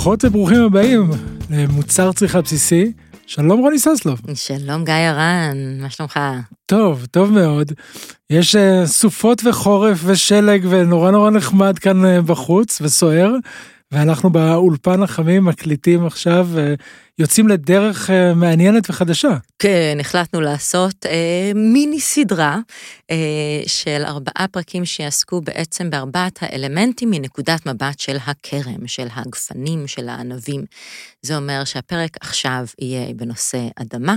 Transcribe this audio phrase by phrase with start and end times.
[0.00, 1.10] ברוכות וברוכים הבאים
[1.50, 2.92] למוצר צריכה בסיסי.
[3.26, 4.20] שלום רוני ססלוב.
[4.34, 6.20] שלום גיא הרן, מה שלומך?
[6.66, 7.72] טוב, טוב מאוד.
[8.30, 13.32] יש uh, סופות וחורף ושלג ונורא נורא נחמד כאן uh, בחוץ וסוער.
[13.92, 16.48] ואנחנו באולפן החמים מקליטים עכשיו
[17.20, 19.36] יוצאים לדרך מעניינת וחדשה.
[19.58, 22.58] כן, החלטנו לעשות אה, מיני סדרה
[23.10, 23.16] אה,
[23.66, 30.64] של ארבעה פרקים שיעסקו בעצם בארבעת האלמנטים מנקודת מבט של הכרם, של הגפנים, של הענבים.
[31.22, 34.16] זה אומר שהפרק עכשיו יהיה בנושא אדמה,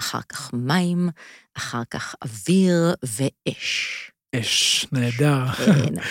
[0.00, 1.08] אחר כך מים,
[1.56, 4.10] אחר כך אוויר ואש.
[4.36, 5.52] אש, נהדר.
[5.52, 5.94] כן.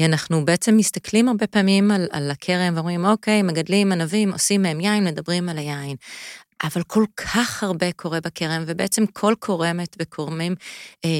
[0.00, 5.04] אנחנו בעצם מסתכלים הרבה פעמים על, על הכרם ואומרים, אוקיי, מגדלים ענבים, עושים מהם יין,
[5.04, 5.96] מדברים על היין.
[6.64, 10.54] אבל כל כך הרבה קורה בכרם, ובעצם כל קורמת וקורמים
[11.04, 11.10] אה,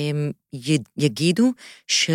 [0.99, 1.53] יגידו
[1.87, 2.11] ש...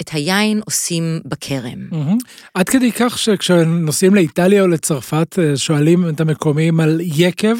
[0.00, 1.88] את היין עושים בכרם.
[1.92, 2.24] Mm-hmm.
[2.54, 7.56] עד כדי כך שכשנוסעים לאיטליה או לצרפת אה, שואלים את המקומיים על יקב,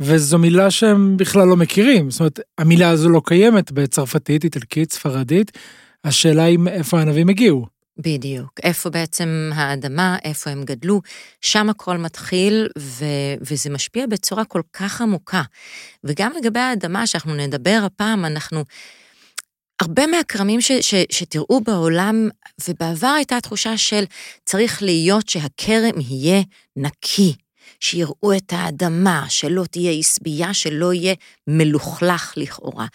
[0.00, 2.10] וזו מילה שהם בכלל לא מכירים.
[2.10, 5.58] זאת אומרת, המילה הזו לא קיימת בצרפתית, איטלקית, ספרדית.
[6.04, 7.79] השאלה היא מאיפה הענבים הגיעו.
[8.00, 8.60] בדיוק.
[8.62, 11.00] איפה בעצם האדמה, איפה הם גדלו,
[11.40, 15.42] שם הכל מתחיל, ו- וזה משפיע בצורה כל כך עמוקה.
[16.04, 18.64] וגם לגבי האדמה, שאנחנו נדבר הפעם, אנחנו...
[19.82, 22.28] הרבה מהכרמים ש- ש- שתראו בעולם,
[22.68, 24.04] ובעבר הייתה תחושה של
[24.44, 26.42] צריך להיות שהכרם יהיה
[26.76, 27.34] נקי,
[27.80, 31.14] שיראו את האדמה, שלא תהיה עשבייה, שלא יהיה
[31.46, 32.86] מלוכלך לכאורה.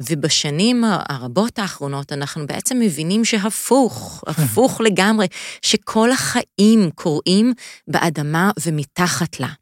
[0.00, 5.26] ובשנים הרבות האחרונות אנחנו בעצם מבינים שהפוך, הפוך לגמרי,
[5.62, 7.52] שכל החיים קורים
[7.88, 9.61] באדמה ומתחת לה.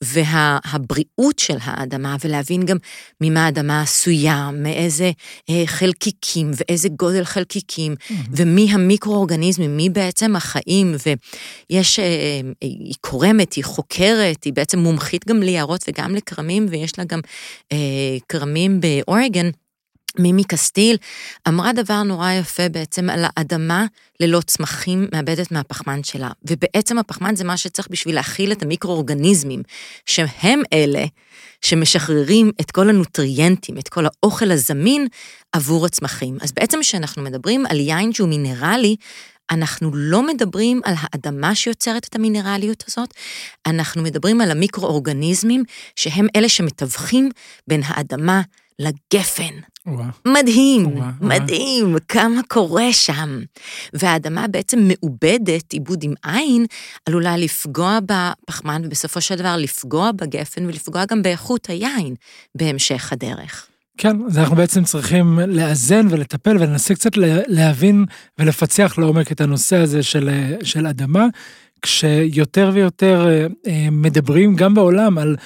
[0.00, 2.76] והבריאות של האדמה, ולהבין גם
[3.20, 5.10] ממה האדמה עשויה, מאיזה
[5.50, 8.14] אה, חלקיקים ואיזה גודל חלקיקים, mm-hmm.
[8.30, 10.94] ומי המיקרואורגניזמים, מי בעצם החיים,
[11.70, 17.04] ויש, אה, היא קורמת, היא חוקרת, היא בעצם מומחית גם ליערות וגם לכרמים, ויש לה
[17.04, 17.20] גם
[17.72, 17.76] אה,
[18.28, 19.50] כרמים באורגן.
[20.18, 20.96] מימי קסטיל
[21.48, 23.86] אמרה דבר נורא יפה בעצם על האדמה
[24.20, 26.30] ללא צמחים מאבדת מהפחמן שלה.
[26.44, 29.62] ובעצם הפחמן זה מה שצריך בשביל להכיל את המיקרואורגניזמים,
[30.06, 31.04] שהם אלה
[31.62, 35.06] שמשחררים את כל הנוטריאנטים, את כל האוכל הזמין
[35.52, 36.38] עבור הצמחים.
[36.40, 38.96] אז בעצם כשאנחנו מדברים על יין שהוא מינרלי,
[39.50, 43.14] אנחנו לא מדברים על האדמה שיוצרת את המינרליות הזאת,
[43.66, 45.64] אנחנו מדברים על המיקרואורגניזמים
[45.96, 47.30] שהם אלה שמתווכים
[47.66, 48.42] בין האדמה
[48.78, 49.54] לגפן.
[49.86, 50.04] ווא.
[50.26, 52.00] מדהים, ווא, מדהים, ווא.
[52.08, 53.40] כמה קורה שם.
[53.92, 56.66] והאדמה בעצם מעובדת, עיבוד עם עין,
[57.06, 62.14] עלולה לפגוע בפחמן ובסופו של דבר לפגוע בגפן ולפגוע גם באיכות היין
[62.54, 63.66] בהמשך הדרך.
[63.98, 67.10] כן, אז אנחנו בעצם צריכים לאזן ולטפל ולנסה קצת
[67.46, 68.04] להבין
[68.38, 70.30] ולפצח לעומק את הנושא הזה של,
[70.62, 71.26] של אדמה,
[71.82, 75.36] כשיותר ויותר אה, אה, מדברים גם בעולם על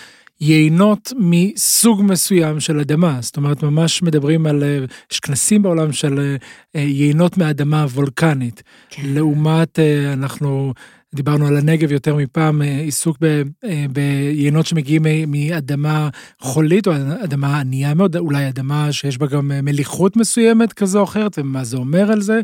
[0.42, 4.78] יינות מסוג מסוים של אדמה, זאת אומרת ממש מדברים על, אה,
[5.12, 6.36] יש כנסים בעולם של אה,
[6.76, 9.02] אה, יינות מאדמה וולקנית, כן.
[9.06, 9.78] לעומת
[10.12, 10.72] אנחנו
[11.14, 13.18] דיברנו על הנגב יותר מפעם, עיסוק
[13.90, 16.08] ביינות שמגיעים מאדמה
[16.40, 16.92] חולית או
[17.24, 21.76] אדמה ענייה מאוד, אולי אדמה שיש בה גם מליחות מסוימת כזו או אחרת, ומה זה
[21.76, 22.40] אומר על זה,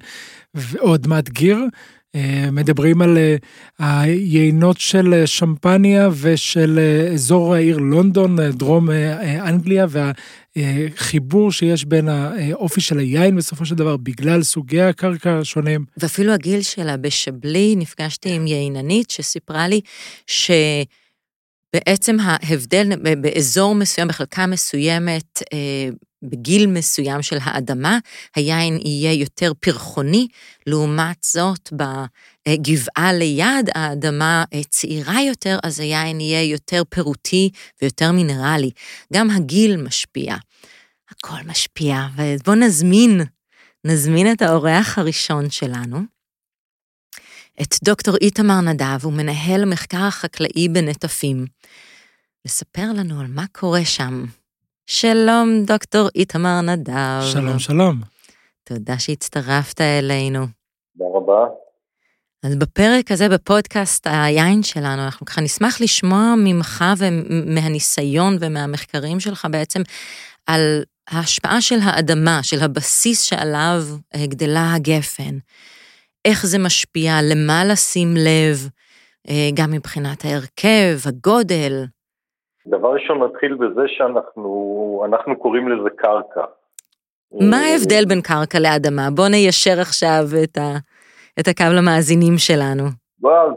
[0.81, 1.59] או אדמת גיר.
[2.19, 3.37] אה, מדברים על אה,
[4.01, 6.79] היינות של אה, שמפניה ושל
[7.15, 8.89] אזור העיר לונדון, דרום
[9.41, 9.87] אנגליה,
[10.57, 15.85] והחיבור שיש בין האופי של היין בסופו של דבר בגלל סוגי הקרקע השונים.
[15.97, 19.81] ואפילו הגיל שלה בשבלי, נפגשתי עם ייננית שסיפרה לי
[20.27, 20.51] ש...
[21.73, 25.43] בעצם ההבדל באזור מסוים, בחלקה מסוימת,
[26.23, 27.99] בגיל מסוים של האדמה,
[28.37, 30.29] היין יהיה יותר פרחוני,
[30.67, 37.51] לעומת זאת בגבעה ליד האדמה צעירה יותר, אז היין יהיה יותר פירוטי
[37.83, 38.71] ויותר מינרלי.
[39.13, 40.37] גם הגיל משפיע.
[41.11, 43.21] הכל משפיע, ובואו נזמין,
[43.85, 46.18] נזמין את האורח הראשון שלנו.
[47.63, 51.47] את דוקטור איתמר נדב, הוא מנהל המחקר החקלאי בנטפים,
[52.45, 54.25] לספר לנו על מה קורה שם.
[54.87, 57.23] שלום, דוקטור איתמר נדב.
[57.33, 58.01] שלום, שלום.
[58.65, 60.47] תודה שהצטרפת אלינו.
[60.99, 61.47] תודה רבה.
[62.43, 69.83] אז בפרק הזה, בפודקאסט היין שלנו, אנחנו ככה נשמח לשמוע ממך ומהניסיון ומהמחקרים שלך בעצם
[70.47, 73.83] על ההשפעה של האדמה, של הבסיס שעליו
[74.17, 75.39] גדלה הגפן.
[76.29, 78.57] איך זה משפיע, למה לשים לב,
[79.29, 81.75] אה, גם מבחינת ההרכב, הגודל.
[82.67, 86.45] דבר ראשון נתחיל בזה שאנחנו אנחנו קוראים לזה קרקע.
[87.51, 89.03] מה ההבדל בין קרקע לאדמה?
[89.17, 90.69] בוא ניישר עכשיו את, ה,
[91.41, 92.85] את הקו למאזינים שלנו.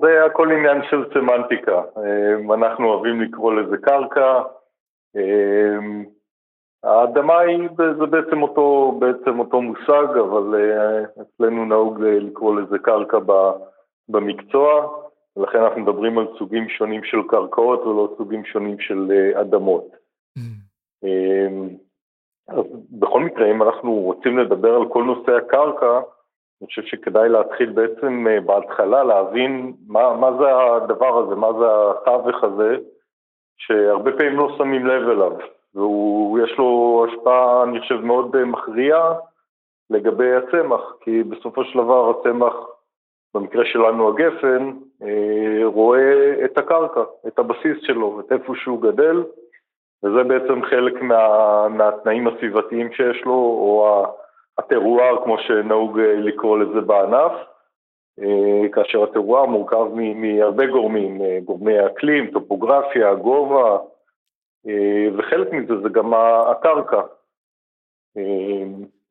[0.02, 1.82] זה הכל עניין של סמנטיקה.
[2.54, 4.42] אנחנו אוהבים לקרוא לזה קרקע.
[6.84, 10.56] האדמה היא, זה בעצם אותו, בעצם אותו מושג, אבל
[11.22, 13.18] אצלנו נהוג לקרוא לזה קרקע
[14.10, 14.88] במקצוע,
[15.38, 19.12] ולכן אנחנו מדברים על סוגים שונים של קרקעות ולא סוגים שונים של
[19.42, 19.86] אדמות.
[20.38, 21.06] Mm.
[22.48, 26.02] אז בכל מקרה, אם אנחנו רוצים לדבר על כל נושא הקרקע,
[26.62, 31.66] אני חושב שכדאי להתחיל בעצם אה, בהתחלה להבין מה, מה זה הדבר הזה, מה זה
[31.92, 32.78] התווך הזה,
[33.58, 35.32] שהרבה פעמים לא שמים לב אליו,
[35.76, 39.14] ויש לו השפעה, אני חושב, מאוד אה, מכריעה
[39.90, 42.54] לגבי הצמח, כי בסופו של דבר הצמח,
[43.34, 44.72] במקרה שלנו הגפן,
[45.04, 49.24] אה, רואה את הקרקע, את הבסיס שלו, את איפה שהוא גדל,
[50.04, 54.06] וזה בעצם חלק מה, מהתנאים הסביבתיים שיש לו, או
[54.58, 57.32] הטרואר, כמו שנהוג אה, לקרוא לזה בענף,
[58.72, 63.78] כאשר הטרואר מורכב מהרבה גורמים, גורמי אקלים, טופוגרפיה, גובה,
[65.18, 66.14] וחלק מזה זה גם
[66.52, 67.02] הקרקע.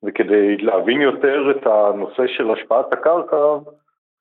[0.02, 3.36] וכדי להבין יותר את הנושא של השפעת הקרקע,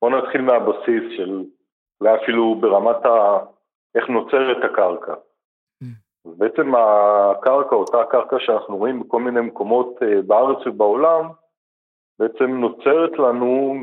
[0.02, 1.44] בואו נתחיל מהבסיס של,
[2.00, 3.38] אולי אפילו ברמת ה...
[3.94, 5.14] איך נוצרת הקרקע.
[6.24, 11.28] אז בעצם הקרקע, אותה קרקע שאנחנו רואים בכל מיני מקומות אה, בארץ ובעולם,
[12.18, 13.74] בעצם נוצרת לנו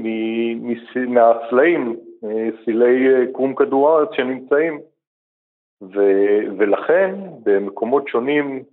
[1.08, 4.80] מהסלעים, אה, סלעי אה, קרום כדור הארץ שנמצאים.
[5.82, 6.00] ו,
[6.58, 8.64] ולכן במקומות שונים,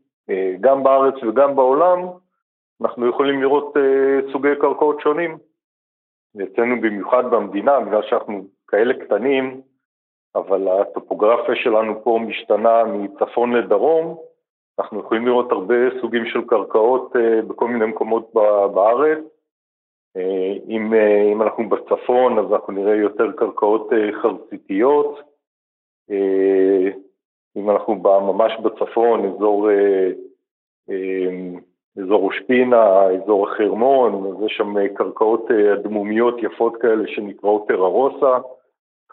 [0.61, 1.99] גם בארץ וגם בעולם,
[2.83, 3.75] אנחנו יכולים לראות
[4.33, 5.39] סוגי קרקעות שונים.
[6.43, 9.61] אצלנו במיוחד במדינה, בגלל שאנחנו כאלה קטנים,
[10.35, 14.19] אבל הטופוגרפיה שלנו פה משתנה מצפון לדרום,
[14.79, 18.31] אנחנו יכולים לראות הרבה סוגים של קרקעות אה, בכל מיני מקומות
[18.75, 19.19] בארץ.
[20.17, 23.91] אה, אם, אה, אם אנחנו בצפון, אז אנחנו נראה יותר קרקעות
[24.23, 25.34] חרציתיות.
[27.56, 29.69] אם אנחנו ממש בצפון, אזור,
[31.99, 38.39] אזור ראש פינה, אזור החרמון, יש שם קרקעות אדמומיות יפות כאלה שנקראות טררוסה.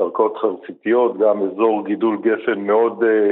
[0.01, 3.31] קרקעות חרציתיות, גם אזור גידול גפן מאוד, אה,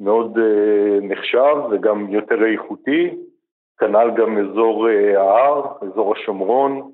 [0.00, 3.14] מאוד אה, נחשב וגם יותר איכותי,
[3.78, 6.90] כנ"ל גם אזור אה, ההר, אזור השומרון,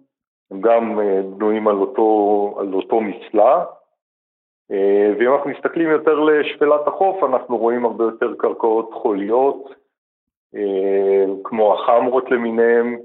[0.51, 0.99] הם גם
[1.37, 3.65] בנויים על אותו, על אותו מסלע.
[5.19, 9.75] ואם אנחנו מסתכלים יותר לשפלת החוף, אנחנו רואים הרבה יותר קרקעות חוליות,
[11.45, 12.99] כמו החמרות למיניהם,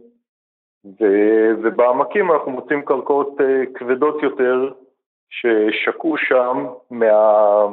[1.61, 3.37] ובעמקים אנחנו מוצאים קרקעות
[3.73, 4.71] כבדות יותר,
[5.29, 7.65] ששקעו שם מה...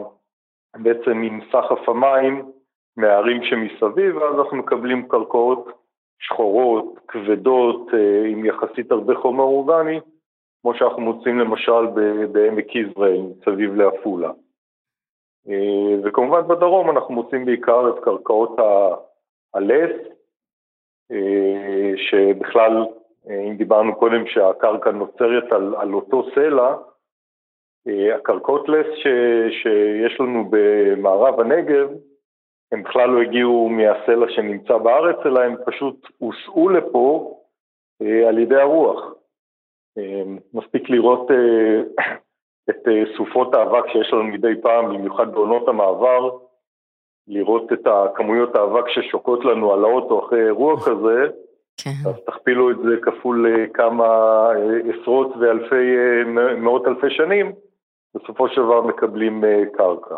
[0.76, 2.43] בעצם עם סחף המים
[2.97, 5.69] מהערים שמסביב, ואז אנחנו מקבלים קרקעות
[6.19, 10.00] שחורות, כבדות, אה, עם יחסית הרבה חומר אורגני,
[10.64, 11.87] כמו שאנחנו מוצאים למשל
[12.32, 14.31] בעמק יזרעאל, מסביב לעפולה.
[15.49, 18.56] אה, וכמובן בדרום אנחנו מוצאים בעיקר את קרקעות
[19.55, 19.90] הלס,
[21.12, 22.84] אה, שבכלל,
[23.31, 26.76] אם דיברנו קודם שהקרקע נוצרת על, על אותו סלע,
[27.88, 29.06] אה, הקרקעות לס ש,
[29.62, 31.88] שיש לנו במערב הנגב,
[32.72, 37.37] הם בכלל לא הגיעו מהסלע שנמצא בארץ, אלא הם פשוט הוסעו לפה
[38.02, 39.24] אה, על ידי הרוח.
[39.99, 40.23] אה,
[40.55, 41.29] מספיק לראות
[42.71, 42.83] את
[43.17, 46.31] סופות האבק שיש לנו מדי פעם, במיוחד בעונות המעבר,
[47.29, 51.29] לראות את הכמויות האבק ששוקעות לנו על האוטו אחרי אירוע כזה,
[51.77, 52.09] כן.
[52.09, 54.07] אז תכפילו את זה כפול כמה
[54.93, 55.97] עשרות ואלפי,
[56.57, 57.53] מאות אלפי שנים,
[58.15, 60.17] בסופו של דבר מקבלים אה, קרקע.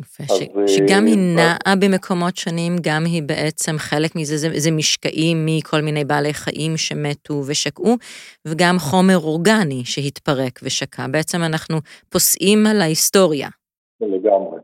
[0.00, 4.70] יפה, ש, אה, שגם היא נעה במקומות שונים, גם היא בעצם חלק מזה, זה, זה
[4.70, 7.94] משקעים מכל מיני בעלי חיים שמתו ושקעו,
[8.48, 11.06] וגם חומר אורגני שהתפרק ושקע.
[11.12, 11.76] בעצם אנחנו
[12.12, 13.48] פוסעים על ההיסטוריה.
[14.00, 14.58] לגמרי.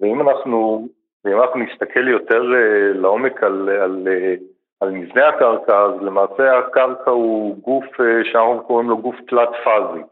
[0.00, 0.88] ואם אנחנו,
[1.24, 4.08] ואם אנחנו נסתכל יותר אה, לעומק על, על,
[4.80, 7.84] על מבנה הקרקע, אז למעשה הקרקע הוא גוף
[8.32, 10.02] שאנחנו קוראים לו גוף תלת פאזי.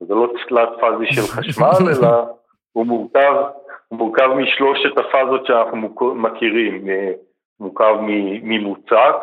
[0.00, 2.08] זה לא תלת פאזי של חשמל, אלא
[2.72, 3.34] הוא מורכב,
[3.90, 5.76] הוא מורכב משלושת הפאזות שאנחנו
[6.14, 7.12] מכירים, אה,
[7.60, 7.96] מורכב
[8.42, 9.16] ממוצק,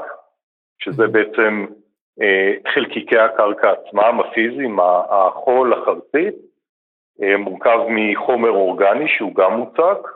[0.80, 1.66] שזה בעצם
[2.22, 6.36] אה, חלקיקי הקרקע עצמם, הפיזיים, החול, החרצית,
[7.22, 10.08] אה, מורכב מחומר אורגני שהוא גם מוצק,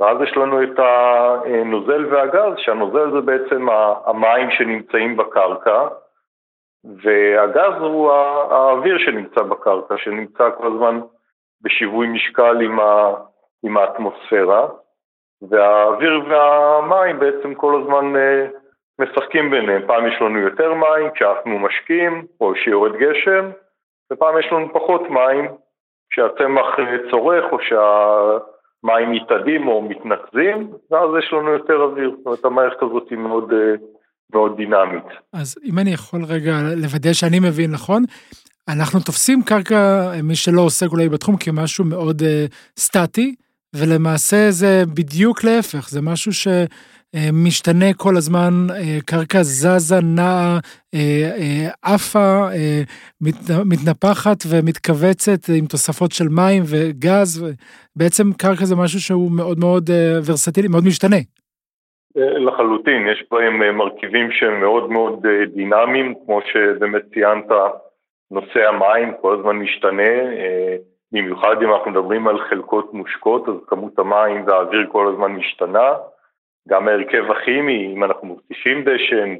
[0.00, 3.66] ואז יש לנו את הנוזל והגז, שהנוזל זה בעצם
[4.04, 5.88] המים שנמצאים בקרקע,
[6.84, 11.00] והגז הוא האוויר שנמצא בקרקע, שנמצא כל הזמן
[11.60, 13.14] בשיווי משקל עם, ה,
[13.62, 14.68] עם האטמוספירה,
[15.50, 18.46] והאוויר והמים בעצם כל הזמן אה,
[18.98, 19.82] משחקים ביניהם.
[19.86, 23.50] פעם יש לנו יותר מים כשאנחנו משקים או שיורד גשם,
[24.12, 25.44] ופעם יש לנו פחות מים
[26.10, 26.66] כשהצמח
[27.10, 32.10] צורך או שהמים מתאדים או מתנקזים, ואז יש לנו יותר אוויר.
[32.16, 33.52] זאת אומרת, המערכת הזאת היא מאוד,
[34.32, 35.04] מאוד דינמית.
[35.32, 38.02] אז אם אני יכול רגע לוודא שאני מבין נכון,
[38.68, 42.24] אנחנו תופסים קרקע, מי שלא עוסק אולי בתחום, כמשהו מאוד uh,
[42.78, 43.34] סטטי,
[43.78, 50.58] ולמעשה זה בדיוק להפך, זה משהו שמשתנה כל הזמן, uh, קרקע זזה, נעה,
[50.94, 50.98] uh,
[51.82, 52.46] עפה,
[53.20, 57.54] מת, מתנפחת ומתכווצת עם תוספות של מים וגז,
[57.96, 59.90] בעצם קרקע זה משהו שהוא מאוד מאוד
[60.26, 61.20] ורסטילי, מאוד משתנה.
[62.16, 67.44] לחלוטין, יש בהם מרכיבים שהם מאוד מאוד דינמיים, כמו שבאמת ציינת,
[68.30, 70.76] נושא המים כל הזמן משתנה, אה,
[71.16, 75.94] במיוחד אם אנחנו מדברים על חלקות מושקות, אז כמות המים והאוויר כל הזמן משתנה.
[76.68, 79.34] גם ההרכב הכימי, אם אנחנו מוסיפים דשן,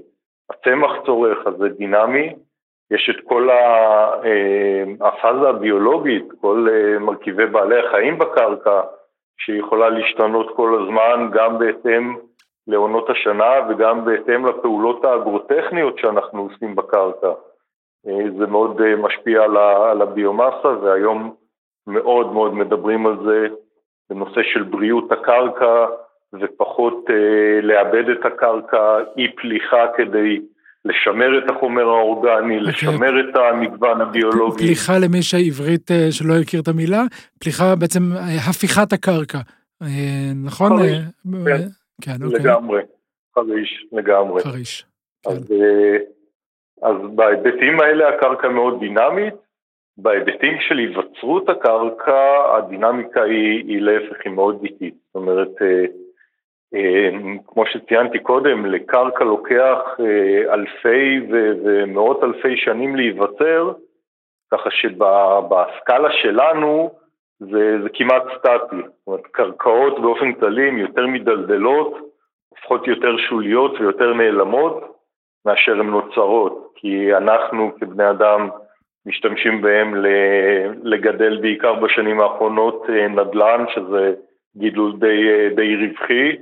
[0.50, 2.34] הצמח צורך, אז זה דינמי.
[2.90, 8.82] יש את כל אה, הפאזה הביולוגית, כל אה, מרכיבי בעלי החיים בקרקע,
[9.38, 12.16] שיכולה להשתנות כל הזמן, גם בהתאם
[12.66, 17.32] לעונות השנה וגם בהתאם לפעולות האגרוטכניות שאנחנו עושים בקרקע.
[18.06, 19.42] אה, זה מאוד משפיע
[19.90, 21.45] על הביומאסה והיום
[21.86, 23.46] מאוד מאוד מדברים על זה
[24.10, 25.86] בנושא של בריאות הקרקע
[26.40, 30.40] ופחות אה, לאבד את הקרקע, אי פליחה כדי
[30.84, 32.60] לשמר את החומר האורגני, okay.
[32.60, 32.72] אוקיי.
[32.72, 34.64] לשמר את המגוון הביולוגי.
[34.64, 37.02] פליחה למי שהעברית שלא הכיר את המילה,
[37.40, 38.00] פליחה בעצם
[38.50, 39.38] הפיכת הקרקע,
[40.44, 40.78] נכון?
[40.78, 40.98] חריש,
[41.46, 41.68] כן,
[42.02, 42.40] כן אוקיי.
[42.40, 42.80] לגמרי,
[43.34, 44.42] חריש, לגמרי.
[44.42, 44.86] חריש.
[45.26, 45.54] אז כן.
[46.82, 49.34] אז בהיבטים האלה הקרקע מאוד דינמית,
[49.98, 54.94] בהיבטים של היווצרות הקרקע הדינמיקה היא, היא להפך, היא מאוד איטית.
[54.94, 55.84] זאת אומרת, אה,
[56.74, 57.10] אה,
[57.46, 63.72] כמו שציינתי קודם, לקרקע לוקח אה, אלפי ומאות אלפי שנים להיווצר,
[64.52, 66.90] ככה שבסקאלה שלנו
[67.38, 68.76] זה, זה כמעט סטטי.
[68.76, 71.98] זאת אומרת, קרקעות באופן כללי הן יותר מדלדלות,
[72.48, 74.96] הופכות יותר שוליות ויותר נעלמות,
[75.46, 78.48] מאשר הן נוצרות, כי אנחנו כבני אדם
[79.06, 79.94] משתמשים בהם
[80.82, 84.14] לגדל בעיקר בשנים האחרונות אה, נדל"ן, שזה
[84.56, 86.36] גידול די, אה, די רווחי,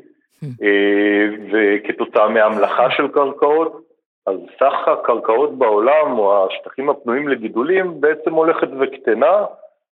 [0.62, 3.80] אה, וכתוצאה מהמלאכה של קרקעות,
[4.26, 9.44] אז סך הקרקעות בעולם או השטחים הפנויים לגידולים בעצם הולכת וקטנה,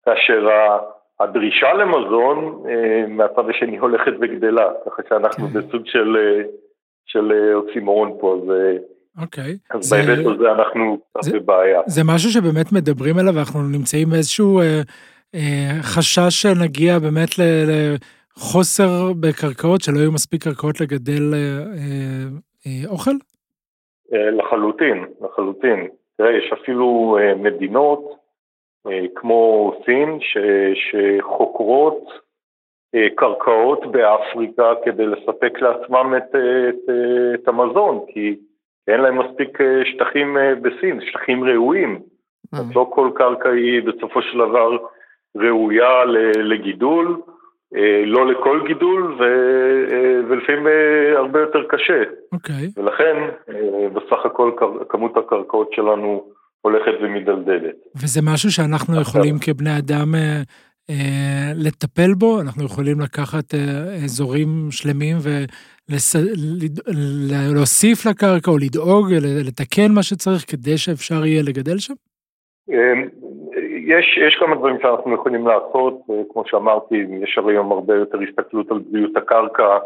[0.06, 0.48] כאשר
[1.20, 2.64] הדרישה למזון
[3.08, 5.60] מהצד השני הולכת וגדלה, ככה שאנחנו כן.
[5.60, 6.42] בסוג של,
[7.06, 8.54] של אוקסימורון פה, אז
[9.22, 9.58] אוקיי.
[9.70, 11.82] אז זה, בהיבט הזה אנחנו קצת בבעיה.
[11.86, 14.82] זה משהו שבאמת מדברים עליו, ואנחנו נמצאים באיזשהו אה,
[15.36, 22.26] אה, חשש שנגיע באמת לחוסר בקרקעות, שלא יהיו מספיק קרקעות לגדל אה, אה,
[22.68, 23.16] אה, אוכל?
[24.14, 25.88] אה, לחלוטין, לחלוטין.
[26.18, 28.20] תראה, יש אפילו אה, מדינות
[28.88, 30.38] אה, כמו סין ש,
[30.74, 32.06] שחוקרות
[32.96, 36.36] אה, קרקעות באפריקה כדי לספק לעצמם את,
[36.70, 36.90] את,
[37.34, 38.36] את המזון, כי
[38.90, 42.00] אין להם מספיק אה, שטחים אה, בסין, שטחים ראויים.
[42.54, 44.78] אז לא כל קרקע היא בסופו של דבר
[45.36, 46.06] ראויה
[46.36, 47.22] לגידול,
[47.76, 49.24] אה, לא לכל גידול, ו,
[50.30, 50.68] ולפעמים
[51.16, 52.04] הרבה יותר קשה.
[52.32, 52.56] אוקיי.
[52.56, 52.82] Okay.
[52.82, 53.16] ולכן,
[53.94, 54.52] בסך הכל
[54.90, 56.24] כמות הקרקעות שלנו
[56.62, 57.76] הולכת ומדלדלת.
[57.96, 60.16] וזה משהו שאנחנו יכולים כבני אדם
[60.90, 63.60] אה, לטפל בו, אנחנו יכולים לקחת אה,
[64.04, 65.18] אזורים שלמים
[67.52, 69.06] ולהוסיף לקרקע או לדאוג,
[69.48, 71.94] לתקן מה שצריך כדי שאפשר יהיה לגדל שם?
[72.70, 73.08] אמ,
[73.88, 78.18] יש, יש כמה דברים שאנחנו יכולים לעשות, אה, כמו שאמרתי, יש הרי היום הרבה יותר
[78.30, 79.78] הסתכלות על בריאות הקרקע,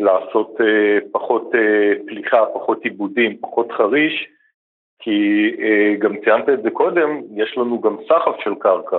[0.00, 0.56] לעשות
[1.12, 1.50] פחות
[2.06, 4.28] פליחה, פחות עיבודים, פחות חריש,
[4.98, 5.50] כי
[5.98, 8.98] גם ציינת את זה קודם, יש לנו גם סחף של קרקע.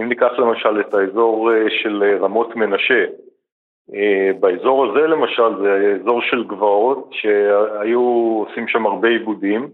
[0.00, 3.06] אם ניקח למשל את האזור אה, של אה, רמות מנשה, אה,
[4.40, 8.00] באזור הזה למשל זה אזור של גבעות שהיו
[8.46, 9.68] עושים שם הרבה עיבודים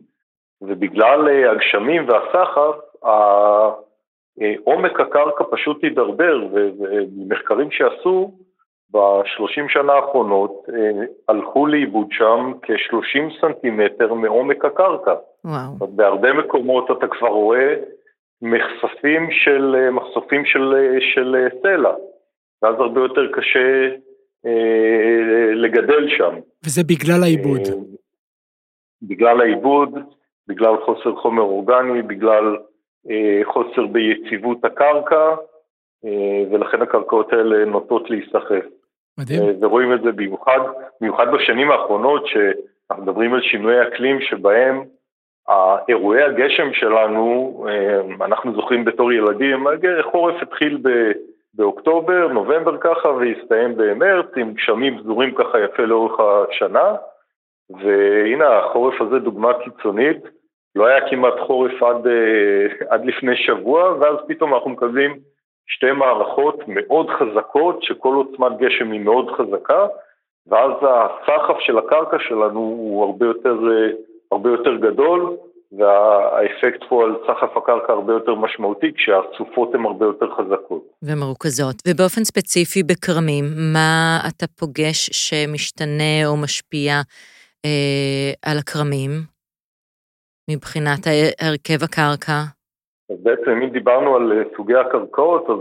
[0.63, 2.75] ובגלל הגשמים והסחף
[4.65, 8.33] עומק הקרקע פשוט הידרדר ומחקרים שעשו
[8.91, 10.67] בשלושים שנה האחרונות
[11.29, 15.15] הלכו לאיבוד שם כ-30 סנטימטר מעומק הקרקע.
[15.45, 15.87] וואו.
[15.97, 17.75] בהרבה מקומות אתה כבר רואה
[18.43, 21.95] מחשפים של, אה, מחשופים של, אה, של אה, סלע,
[22.63, 23.89] ואז הרבה יותר קשה
[24.47, 26.35] אה, לגדל שם.
[26.65, 27.61] וזה בגלל העיבוד.
[27.67, 27.73] אה,
[29.03, 29.99] בגלל העיבוד,
[30.49, 32.57] בגלל חוסר חומר אורגני, בגלל
[33.11, 35.35] אה, חוסר ביציבות הקרקע,
[36.51, 38.65] ולכן הקרקעות האלה נוטות להיסחף.
[39.19, 39.43] מדהים.
[39.61, 40.59] ורואים את זה במיוחד,
[41.01, 44.85] במיוחד בשנים האחרונות, שאנחנו מדברים על שינויי אקלים שבהם
[45.49, 47.65] האירועי הגשם שלנו,
[48.21, 49.67] אנחנו זוכרים בתור ילדים,
[50.11, 50.89] חורף התחיל ב...
[51.57, 56.95] באוקטובר, נובמבר ככה, והסתיים במרץ, עם גשמים פזורים ככה יפה לאורך השנה.
[57.71, 60.19] והנה, החורף הזה דוגמה קיצונית.
[60.77, 65.19] לא היה כמעט חורף עד, אה, עד לפני שבוע, ואז פתאום אנחנו מקבלים
[65.67, 69.87] שתי מערכות מאוד חזקות, שכל עוצמת גשם היא מאוד חזקה,
[70.47, 73.91] ואז הסחף של הקרקע שלנו הוא הרבה יותר, אה,
[74.33, 75.37] הרבה יותר גדול,
[75.79, 80.83] והאפקט פה על סחף הקרקע הרבה יותר משמעותי, כשהסופות הן הרבה יותר חזקות.
[81.03, 81.75] ומרוכזות.
[81.89, 86.93] ובאופן ספציפי בכרמים, מה אתה פוגש שמשתנה או משפיע
[87.65, 89.11] אה, על הכרמים
[90.51, 91.07] מבחינת
[91.41, 92.39] הרכב הקרקע?
[93.11, 95.59] אז בעצם אם דיברנו על אה, סוגי הקרקעות, אז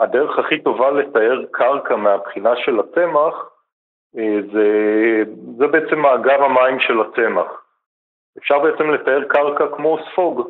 [0.00, 3.34] הדרך הכי טובה לתאר קרקע מהבחינה של הצמח,
[4.18, 4.68] אה, זה,
[5.58, 7.63] זה בעצם מאגר המים של הצמח.
[8.38, 10.48] אפשר בעצם לתאר קרקע כמו ספוג.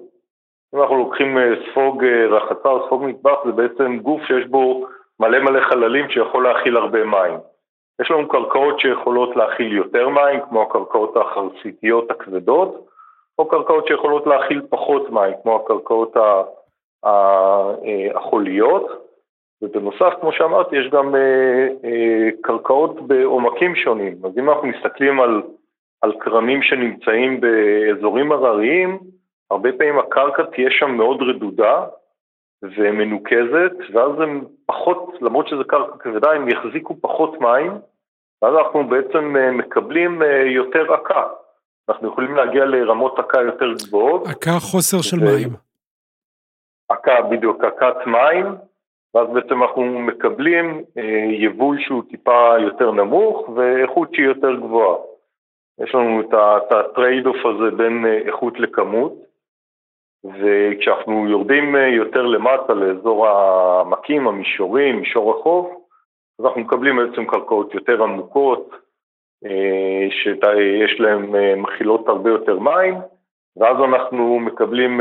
[0.75, 4.87] אם אנחנו לוקחים אה, ספוג אה, רחצה או ספוג מטבח, זה בעצם גוף שיש בו
[5.21, 7.39] מלא מלא חללים שיכול להכיל הרבה מים.
[8.01, 12.87] יש לנו קרקעות שיכולות להכיל יותר מים, כמו הקרקעות החרסיתיות הכבדות,
[13.39, 16.43] או קרקעות שיכולות להכיל פחות מים, כמו הקרקעות אה,
[18.15, 19.05] החוליות.
[19.63, 21.15] ובנוסף, כמו שאמרתי, יש גם
[22.43, 24.17] קרקעות בעומקים שונים.
[24.25, 25.43] אז אם אנחנו מסתכלים על
[26.05, 28.99] על כרמים שנמצאים באזורים הרריים,
[29.51, 31.85] הרבה פעמים הקרקע תהיה שם מאוד רדודה
[32.63, 37.73] ומנוקזת, ואז הם פחות, למרות שזה קרקע כבדה, הם יחזיקו פחות מים,
[38.43, 41.23] ואז אנחנו בעצם אה, מקבלים אה, יותר עקה.
[41.89, 44.27] אנחנו יכולים להגיע לרמות עקה יותר גבוהות.
[44.27, 45.17] עקה חוסר של.
[45.17, 45.49] מים.
[46.89, 48.47] עקה, בדיוק, עקת מים,
[49.15, 55.14] ואז בעצם אנחנו מקבלים אה, יבול שהוא טיפה יותר נמוך ואיכות שהיא יותר גבוהה.
[55.79, 59.13] יש לנו את ה trade-off הזה בין אה, איכות לכמות,
[60.25, 65.67] וכשאנחנו יורדים אה, יותר למטה לאזור העמקים, המישורים, מישור החוף,
[66.39, 68.71] אז אנחנו מקבלים בעצם קרקעות יותר עמוקות,
[69.45, 71.23] אה, שיש להן
[71.57, 72.95] מכילות הרבה יותר מים,
[73.57, 75.01] ואז אנחנו מקבלים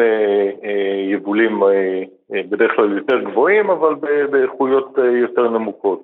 [1.11, 1.59] יבולים
[2.49, 3.95] בדרך כלל יותר גבוהים, אבל
[4.31, 6.01] באיכויות יותר נמוכות.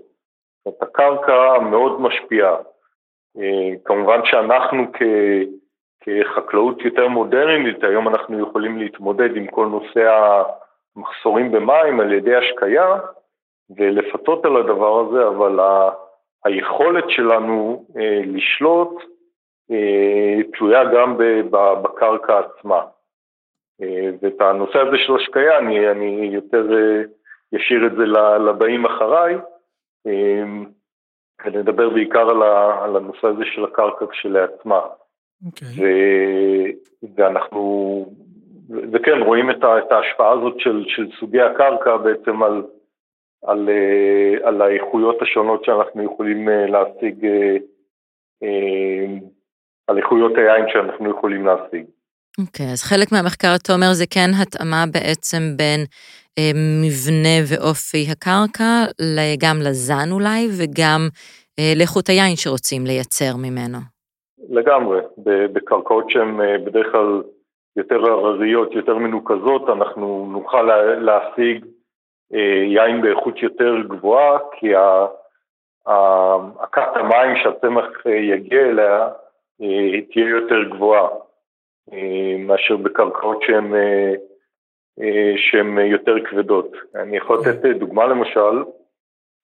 [0.65, 2.55] זאת הקרקע מאוד משפיעה.
[3.37, 5.01] אה, כמובן שאנחנו כ,
[6.03, 10.33] כחקלאות יותר מודרנית, היום אנחנו יכולים להתמודד עם כל נושא
[10.95, 12.95] המחסורים במים על ידי השקיה
[13.77, 15.89] ולפצות על הדבר הזה, אבל ה,
[16.45, 19.03] היכולת שלנו אה, לשלוט
[19.71, 21.17] אה, תלויה גם
[21.81, 22.81] בקרקע עצמה.
[24.21, 26.67] ואת הנושא הזה של השקיה, אני, אני יותר
[27.55, 28.03] אשאיר את זה
[28.39, 29.35] לבאים אחריי.
[31.45, 34.79] ונדבר בעיקר על, ה, על הנושא הזה של הקרקע כשלעצמה.
[34.79, 35.45] Okay.
[35.45, 35.67] אוקיי.
[35.77, 35.85] ו,
[37.15, 38.05] ואנחנו,
[38.69, 42.63] וכן, רואים את, ה, את ההשפעה הזאת של, של סוגי הקרקע בעצם על,
[43.45, 47.25] על, אה, על האיכויות השונות שאנחנו יכולים אה, להשיג,
[48.43, 49.05] אה,
[49.87, 51.85] על איכויות היין שאנחנו יכולים להשיג.
[52.41, 55.81] אוקיי, okay, אז חלק מהמחקר, אתה אומר, זה כן התאמה בעצם בין
[56.37, 56.51] אה,
[56.83, 58.71] מבנה ואופי הקרקע,
[59.43, 61.01] גם לזן אולי, וגם
[61.59, 63.79] אה, לאיכות היין שרוצים לייצר ממנו.
[64.49, 64.99] לגמרי,
[65.53, 67.21] בקרקעות שהן אה, בדרך כלל
[67.75, 70.63] יותר הרריות, יותר מנוקזות, אנחנו נוכל
[71.07, 71.65] להשיג
[72.75, 74.67] יין באיכות יותר גבוהה, כי
[76.59, 79.07] עקת המים שהצמח יגיע אליה
[80.11, 81.07] תהיה יותר גבוהה
[82.39, 83.73] מאשר בקרקעות שהן
[85.01, 86.71] אה, שהן יותר כבדות.
[86.95, 88.63] אני יכול לתת אה, דוגמה למשל,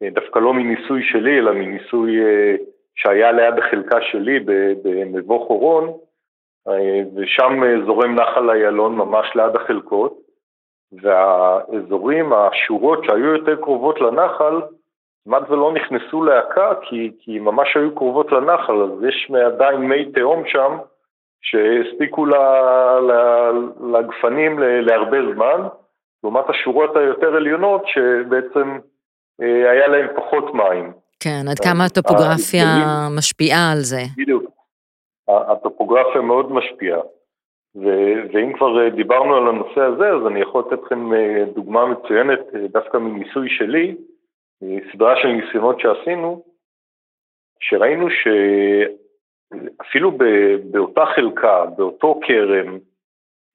[0.04, 2.20] אה, דווקא לא מניסוי שלי, אלא מניסוי
[2.96, 4.40] שהיה ליד החלקה שלי
[4.84, 5.94] במבוא חורון,
[7.16, 10.18] ושם זורם נחל איילון ממש ליד החלקות,
[11.02, 14.62] והאזורים, השורות שהיו יותר קרובות לנחל,
[15.26, 20.44] כמעט ולא נכנסו להקה כי, כי ממש היו קרובות לנחל, אז יש עדיין מי תהום
[20.48, 20.78] שם,
[21.46, 22.26] שהספיקו
[23.94, 25.68] לגפנים להרבה זמן,
[26.24, 28.80] לעומת השורות היותר עליונות שבעצם
[29.42, 30.94] אה, היה להם פחות מים.
[31.20, 32.66] כן, עד כמה הטופוגרפיה
[33.18, 34.02] משפיעה על זה.
[34.18, 34.44] בדיוק.
[35.28, 37.02] הטופוגרפיה מאוד משפיעה.
[38.34, 42.40] ואם כבר אה, דיברנו על הנושא הזה, אז אני יכול לתת לכם אה, דוגמה מצוינת
[42.72, 43.96] דווקא מניסוי שלי,
[44.94, 46.44] סדרה של ניסיונות שעשינו,
[47.60, 48.28] שראינו ש...
[49.82, 50.12] אפילו
[50.72, 52.78] באותה חלקה, באותו כרם,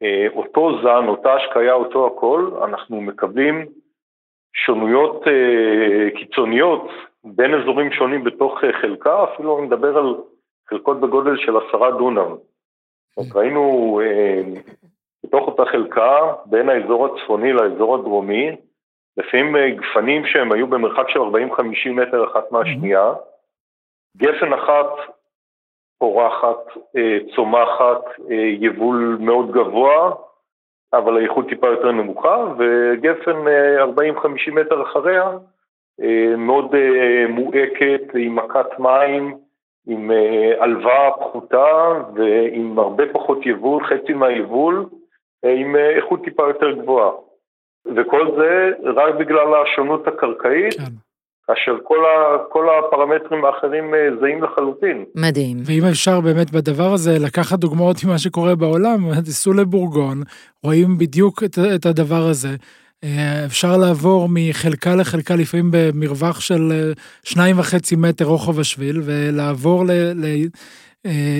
[0.02, 3.66] אה, אותו זן, אותה השקיה, אותו הכל, אנחנו מקבלים
[4.54, 6.90] שונויות אה, קיצוניות
[7.24, 10.14] בין אזורים שונים בתוך אה, חלקה, אפילו אני מדבר על
[10.68, 12.36] חלקות בגודל של עשרה דונם.
[13.18, 14.42] אז ראינו אה,
[15.24, 18.56] בתוך אותה חלקה, בין האזור הצפוני לאזור הדרומי,
[19.16, 23.12] לפעמים גפנים שהם היו במרחק של 40-50 מטר אחת מהשנייה,
[24.16, 24.86] גפן אחת
[26.00, 30.12] פורחת, אה, צומחת, אה, יבול מאוד גבוה,
[30.92, 33.36] אבל האיכות טיפה יותר נמוכה, וגפן
[33.78, 35.30] 40-50 מטר אחריה,
[36.36, 36.74] מאוד
[37.28, 39.36] מואקת, עם מכת מים,
[39.86, 40.10] עם
[40.58, 41.66] עלווה פחותה
[42.14, 44.86] ועם הרבה פחות יבול, חצי מהיבול,
[45.44, 47.10] עם איכות טיפה יותר גבוהה.
[47.96, 51.09] וכל זה רק בגלל השונות הקרקעית, כן.
[51.54, 55.04] כאשר כל, ה, כל הפרמטרים האחרים אה, זהים לחלוטין.
[55.14, 55.56] מדהים.
[55.64, 60.22] ואם אפשר באמת בדבר הזה לקחת דוגמאות ממה שקורה בעולם, תיסעו לבורגון,
[60.62, 62.48] רואים בדיוק את, את הדבר הזה.
[63.04, 66.92] אה, אפשר לעבור מחלקה לחלקה לפעמים במרווח של אה,
[67.24, 70.26] שניים וחצי מטר רוחב השביל, ולעבור ל, ל,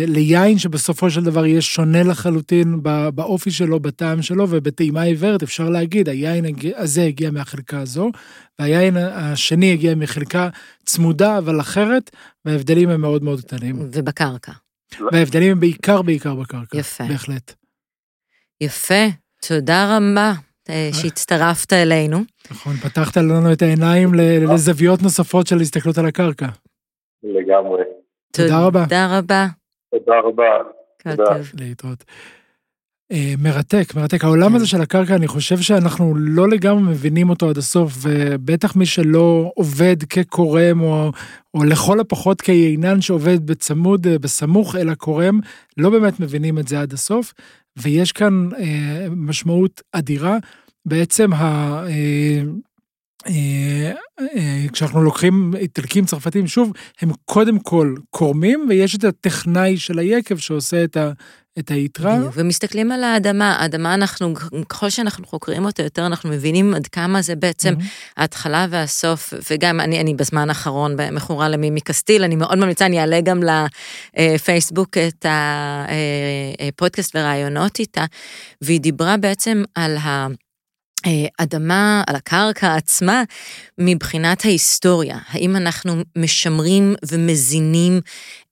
[0.06, 2.82] ליין שבסופו של דבר יהיה שונה לחלוטין
[3.14, 6.44] באופי שלו, בטעם שלו, ובטעימה עיוורת אפשר להגיד, היין
[6.76, 8.10] הזה הגיע מהחלקה הזו,
[8.58, 10.48] והיין השני הגיע מחלקה
[10.84, 12.10] צמודה אבל אחרת,
[12.44, 13.76] וההבדלים הם מאוד מאוד קטנים.
[13.92, 14.52] ובקרקע.
[15.12, 16.78] וההבדלים הם בעיקר בעיקר בקרקע.
[16.78, 17.04] יפה.
[17.04, 17.54] בהחלט.
[18.60, 19.04] יפה,
[19.48, 20.32] תודה רבה.
[20.70, 22.18] אה, שהצטרפת אלינו.
[22.50, 26.46] נכון, פתחת לנו את העיניים לזוויות נוספות של הסתכלות על הקרקע.
[27.22, 27.99] לגמרי.
[28.32, 28.82] תודה רבה.
[28.84, 29.46] תודה רבה.
[29.94, 30.44] תודה רבה.
[30.98, 31.36] תודה.
[31.58, 32.04] להתראות.
[33.12, 34.24] אה, מרתק, מרתק.
[34.24, 38.86] העולם הזה של הקרקע, אני חושב שאנחנו לא לגמרי מבינים אותו עד הסוף, ובטח מי
[38.86, 41.10] שלא עובד כקורם, או,
[41.54, 45.40] או לכל הפחות כיינן שעובד בצמוד, אה, בסמוך אל הקורם,
[45.76, 47.34] לא באמת מבינים את זה עד הסוף,
[47.78, 50.38] ויש כאן אה, משמעות אדירה.
[50.86, 51.44] בעצם ה...
[51.86, 52.42] אה,
[54.72, 60.84] כשאנחנו לוקחים איטלקים צרפתים, שוב, הם קודם כל קורמים, ויש את הטכנאי של היקב שעושה
[60.84, 61.12] את, ה,
[61.58, 62.18] את היתרה.
[62.34, 64.34] ומסתכלים על האדמה, האדמה אנחנו,
[64.68, 68.14] ככל שאנחנו חוקרים אותה יותר, אנחנו מבינים עד כמה זה בעצם mm-hmm.
[68.16, 73.20] ההתחלה והסוף, וגם אני, אני בזמן האחרון מכורה למימי קסטיל, אני מאוד ממליצה, אני אעלה
[73.20, 73.40] גם
[74.18, 78.04] לפייסבוק את הפודקאסט ורעיונות איתה,
[78.60, 80.26] והיא דיברה בעצם על ה...
[81.06, 83.22] אה, אדמה על הקרקע עצמה
[83.78, 85.18] מבחינת ההיסטוריה.
[85.28, 88.00] האם אנחנו משמרים ומזינים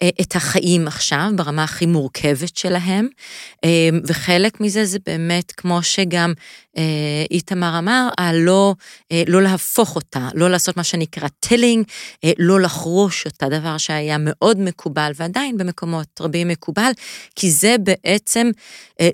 [0.02, 3.08] אה, את החיים עכשיו ברמה הכי מורכבת שלהם,
[3.64, 6.32] אה, וחלק מזה זה באמת, כמו שגם
[7.30, 8.74] איתמר אמר, הלא,
[9.26, 11.84] לא להפוך אותה, לא לעשות מה שנקרא tilling,
[12.38, 16.90] לא לחרוש אותה, דבר שהיה מאוד מקובל ועדיין במקומות רבים מקובל,
[17.36, 18.50] כי זה בעצם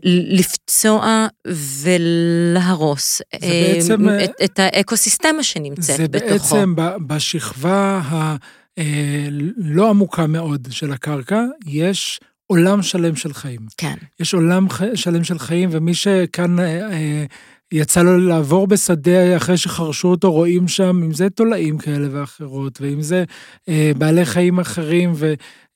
[0.05, 6.29] לפצוע ולהרוס בעצם, את, את האקוסיסטמה שנמצאת זה בתוכו.
[6.29, 6.75] זה בעצם
[7.07, 13.61] בשכבה הלא עמוקה מאוד של הקרקע, יש עולם שלם של חיים.
[13.77, 13.95] כן.
[14.21, 17.25] יש עולם שלם של חיים, ומי שכאן אה, אה,
[17.73, 23.03] יצא לו לעבור בשדה אחרי שחרשו אותו, רואים שם, אם זה תולעים כאלה ואחרות, ואם
[23.03, 23.25] זה
[23.69, 25.13] אה, בעלי חיים אחרים,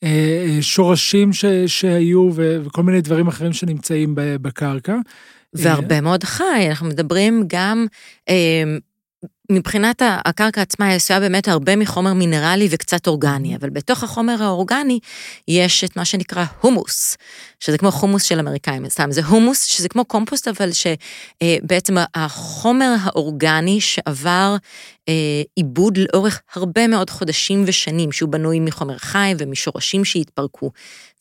[0.03, 1.31] ושורשים
[1.67, 4.97] שהיו, וכל מיני דברים אחרים שנמצאים בקרקע.
[5.55, 7.87] והרבה מאוד חי, אנחנו מדברים גם
[9.53, 14.99] מבחינת הקרקע עצמה היא עשויה באמת הרבה מחומר מינרלי וקצת אורגני, אבל בתוך החומר האורגני
[15.49, 17.17] יש את מה שנקרא הומוס,
[17.61, 23.81] שזה כמו חומוס של אמריקאים, סתם, זה הומוס שזה כמו קומפוסט, אבל שבעצם החומר האורגני
[23.81, 24.57] שעבר אה,
[25.55, 30.71] עיבוד לאורך הרבה מאוד חודשים ושנים, שהוא בנוי מחומר חי ומשורשים שהתפרקו.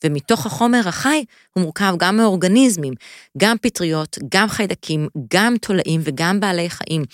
[0.04, 2.94] ומתוך החומר החי הוא מורכב גם מאורגניזמים,
[3.38, 7.04] גם פטריות, גם חיידקים, גם תולעים וגם בעלי חיים.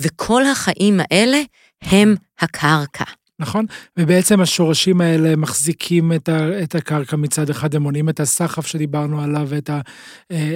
[0.00, 1.40] וכל החיים האלה
[1.82, 3.19] הם הקרקע.
[3.40, 8.66] נכון, ובעצם השורשים האלה מחזיקים את, ה, את הקרקע מצד אחד, הם מונעים את הסחף
[8.66, 9.80] שדיברנו עליו, את, ה,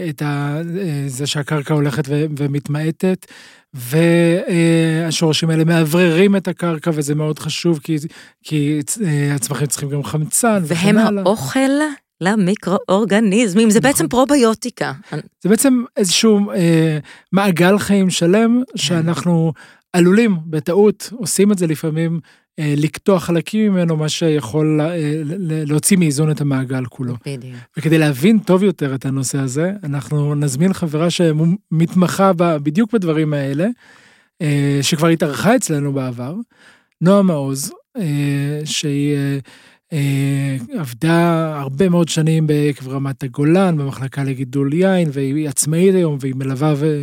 [0.08, 0.58] את ה,
[1.06, 3.26] זה שהקרקע הולכת ו, ומתמעטת,
[3.74, 7.96] והשורשים האלה מאווררים את הקרקע, וזה מאוד חשוב, כי,
[8.42, 8.80] כי
[9.34, 11.70] הצמחים צריכים גם חמצן והם האוכל
[12.20, 14.92] למיקרואורגניזמים, זה בעצם פרוביוטיקה.
[15.42, 16.98] זה בעצם איזשהו אה,
[17.32, 19.52] מעגל חיים שלם, שאנחנו
[19.92, 22.18] עלולים, בטעות, עושים את זה לפעמים, אה,
[22.60, 24.96] לקטוע חלקים ממנו, מה שיכול אה,
[25.66, 27.14] להוציא מאיזון את המעגל כולו.
[27.26, 27.54] בדיוק.
[27.76, 33.66] וכדי להבין טוב יותר את הנושא הזה, אנחנו נזמין חברה שמתמחה בדיוק בדברים האלה,
[34.42, 36.34] אה, שכבר התארחה אצלנו בעבר,
[37.00, 37.72] נועה מעוז,
[38.64, 39.16] שהיא
[40.78, 46.74] עבדה הרבה מאוד שנים בעקב רמת הגולן, במחלקה לגידול יין, והיא עצמאית היום, והיא מלווה
[46.76, 47.02] ו,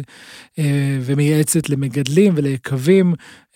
[1.02, 3.14] ומייעצת למגדלים וליקבים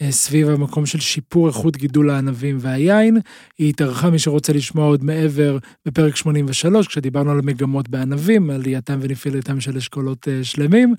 [0.09, 3.17] סביב המקום של שיפור איכות גידול הענבים והיין.
[3.57, 9.61] היא התארחה, מי שרוצה לשמוע עוד מעבר, בפרק 83, כשדיברנו על מגמות בענבים, עלייתם ונפילתם
[9.61, 10.95] של אשכולות שלמים.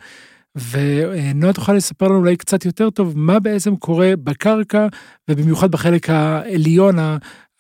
[0.70, 4.86] ונועה תוכל לספר לנו אולי קצת יותר טוב מה בעצם קורה בקרקע,
[5.30, 6.96] ובמיוחד בחלק העליון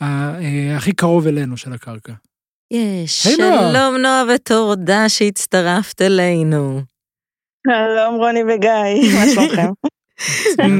[0.00, 2.12] הכי קרוב אלינו של הקרקע.
[2.70, 6.80] יש, hey, שלום נועה ותודה שהצטרפת אלינו.
[7.66, 9.70] שלום רוני וגיא, מה שלומכם?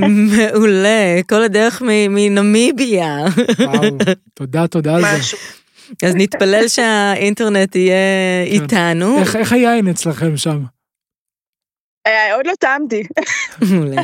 [0.09, 3.24] מעולה, כל הדרך מנמיביה.
[3.59, 3.83] וואו,
[4.35, 5.37] תודה, תודה על זה.
[6.07, 7.96] אז נתפלל שהאינטרנט יהיה
[8.46, 8.62] כן.
[8.62, 9.18] איתנו.
[9.18, 10.62] איך היין אצלכם שם?
[12.07, 13.02] אה, עוד לא טעמתי.
[13.70, 14.02] מעולה.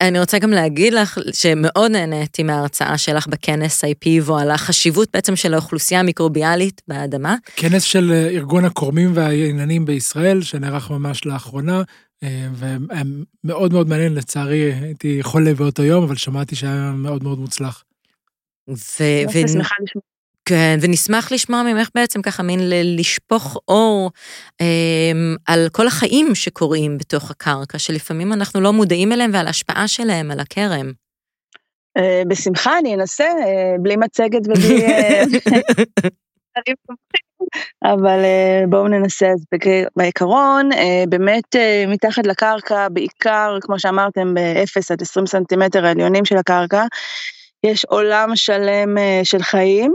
[0.00, 5.54] אני רוצה גם להגיד לך שמאוד נהניתי מההרצאה שלך בכנס IPVO על החשיבות בעצם של
[5.54, 7.36] האוכלוסייה המיקרוביאלית באדמה.
[7.56, 11.82] כנס של אה, ארגון הקורמים והעניינים בישראל, שנערך ממש לאחרונה,
[12.22, 17.84] אה, ומאוד מאוד מעניין, לצערי הייתי חולה באותו יום, אבל שמעתי שהיה מאוד מאוד מוצלח.
[18.68, 19.04] ו...
[19.32, 20.07] שמחה לשמוע.
[20.48, 22.60] כן, ונשמח לשמוע ממך בעצם ככה מין
[22.96, 24.10] לשפוך אור
[24.60, 25.12] אה,
[25.46, 30.40] על כל החיים שקורים בתוך הקרקע, שלפעמים אנחנו לא מודעים אליהם ועל ההשפעה שלהם על
[30.40, 30.92] הכרם.
[31.96, 34.84] אה, בשמחה, אני אנסה, אה, בלי מצגת ובלי...
[34.86, 35.22] אה,
[37.92, 39.44] אבל אה, בואו ננסה, אז
[39.96, 41.56] בעיקרון, אה, באמת
[41.88, 46.84] מתחת לקרקע, בעיקר, כמו שאמרתם, ב-0 עד 20 סנטימטר העליונים של הקרקע,
[47.64, 49.92] יש עולם שלם של חיים.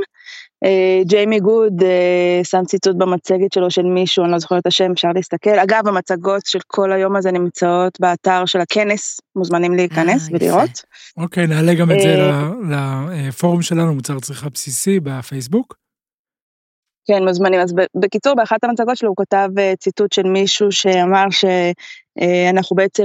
[0.63, 4.91] אה, ג'יימי גוד אה, שם ציטוט במצגת שלו של מישהו, אני לא זוכרת את השם,
[4.91, 5.59] אפשר להסתכל.
[5.59, 10.81] אגב, המצגות של כל היום הזה נמצאות באתר של הכנס, מוזמנים להיכנס אה, ולראות.
[11.17, 12.31] אוקיי, נעלה גם את זה
[13.27, 15.75] לפורום שלנו, מוצר צריכה בסיסי בפייסבוק.
[17.07, 17.59] כן, מוזמנים.
[17.59, 19.49] אז בקיצור, באחת המצגות שלו הוא כתב
[19.79, 23.03] ציטוט של מישהו שאמר שאנחנו בעצם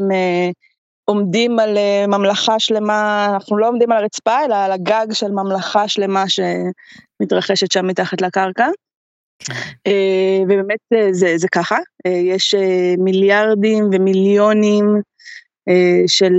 [1.04, 6.24] עומדים על ממלכה שלמה, אנחנו לא עומדים על הרצפה, אלא על הגג של ממלכה שלמה
[7.18, 8.68] שמתרחשת שם מתחת לקרקע.
[9.86, 11.76] אה, ובאמת אה, זה, זה ככה,
[12.06, 12.54] יש
[12.98, 14.84] מיליארדים ומיליונים
[16.06, 16.32] של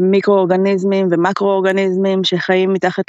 [0.00, 3.04] מיקרואורגניזמים ומקרואורגניזמים שחיים מתחת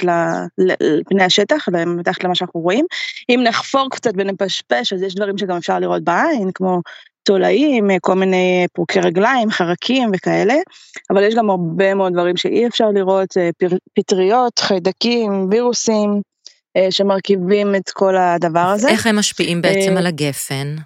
[0.58, 2.84] לפני השטח, מתחת למה שאנחנו רואים.
[3.28, 6.80] אם נחפור קצת ונפשפש, אז יש דברים שגם אפשר לראות בעין, כמו
[7.24, 10.54] תולעים, כל מיני פרוקי רגליים, חרקים וכאלה,
[11.10, 13.50] אבל יש גם הרבה מאוד דברים שאי אפשר לראות, אה,
[13.94, 16.20] פטריות, חיידקים, וירוסים, אה,
[16.90, 18.88] שמרכיבים את כל הדבר הזה.
[18.88, 20.76] איך הם משפיעים בעצם אה, על הגפן?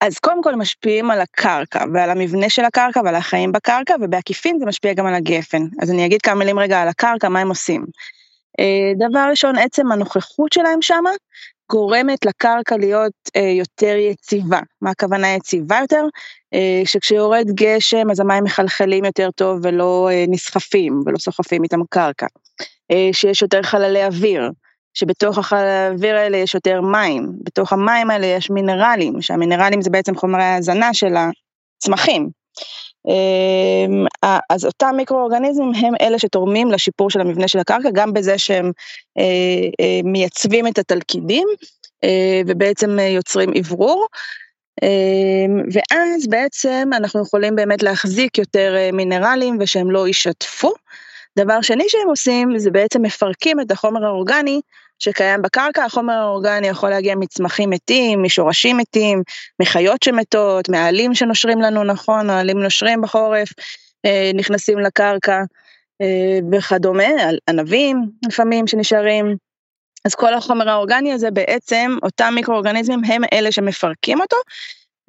[0.00, 4.66] אז קודם כל משפיעים על הקרקע ועל המבנה של הקרקע ועל החיים בקרקע ובעקיפין זה
[4.66, 5.62] משפיע גם על הגפן.
[5.82, 7.84] אז אני אגיד כמה מילים רגע על הקרקע, מה הם עושים.
[8.98, 11.10] דבר ראשון, עצם הנוכחות שלהם שמה
[11.70, 14.60] גורמת לקרקע להיות אה, יותר יציבה.
[14.82, 16.04] מה הכוונה יציבה יותר?
[16.54, 22.26] אה, שכשיורד גשם אז המים מחלחלים יותר טוב ולא אה, נסחפים ולא סוחפים איתם קרקע.
[22.90, 24.50] אה, שיש יותר חללי אוויר,
[24.94, 30.16] שבתוך החללי האוויר האלה יש יותר מים, בתוך המים האלה יש מינרלים, שהמינרלים זה בעצם
[30.16, 31.14] חומרי ההזנה של
[31.78, 32.30] הצמחים.
[33.08, 34.06] אמ,
[34.50, 38.70] אז אותם מיקרואורגניזמים הם אלה שתורמים לשיפור של המבנה של הקרקע, גם בזה שהם
[39.18, 39.24] אה,
[39.80, 41.48] אה, מייצבים את התלכידים
[42.46, 44.06] ובעצם יוצרים אוורור.
[44.82, 50.72] אמ, ואז בעצם אנחנו יכולים באמת להחזיק יותר מינרלים ושהם לא יישטפו.
[51.38, 54.60] דבר שני שהם עושים זה בעצם מפרקים את החומר האורגני
[54.98, 59.22] שקיים בקרקע, החומר האורגני יכול להגיע מצמחים מתים, משורשים מתים,
[59.62, 63.48] מחיות שמתות, מעלים שנושרים לנו נכון, העלים נושרים בחורף,
[64.04, 65.42] אה, נכנסים לקרקע
[66.02, 67.08] אה, וכדומה,
[67.48, 69.36] ענבים לפעמים שנשארים.
[70.04, 74.36] אז כל החומר האורגני הזה בעצם, אותם מיקרואורגניזמים הם אלה שמפרקים אותו,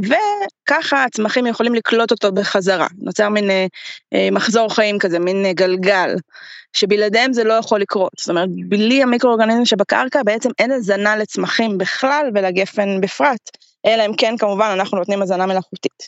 [0.04, 2.88] וככה הצמחים יכולים לקלוט אותו בחזרה.
[2.98, 3.66] נוצר מין אה,
[4.14, 6.16] אה, מחזור חיים כזה, מין אה, גלגל,
[6.74, 8.12] שבלעדיהם זה לא יכול לקרות.
[8.20, 13.50] זאת אומרת, בלי המיקרואורגניזם שבקרקע בעצם אין הזנה לצמחים בכלל ולגפן בפרט,
[13.86, 16.08] אלא אם כן כמובן אנחנו נותנים הזנה מלאכותית.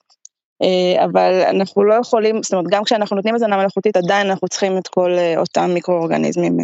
[0.61, 4.77] אה, אבל אנחנו לא יכולים, זאת אומרת, גם כשאנחנו נותנים הזנה מלאכותית, עדיין אנחנו צריכים
[4.77, 6.57] את כל אה, אותם מיקרואורגניזמים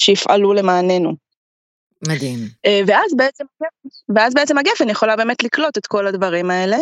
[0.00, 1.25] שיפעלו למעננו.
[2.08, 2.38] מדהים.
[2.66, 3.44] אה, ואז בעצם,
[4.14, 6.76] ואז בעצם הגפן יכולה באמת לקלוט את כל הדברים האלה.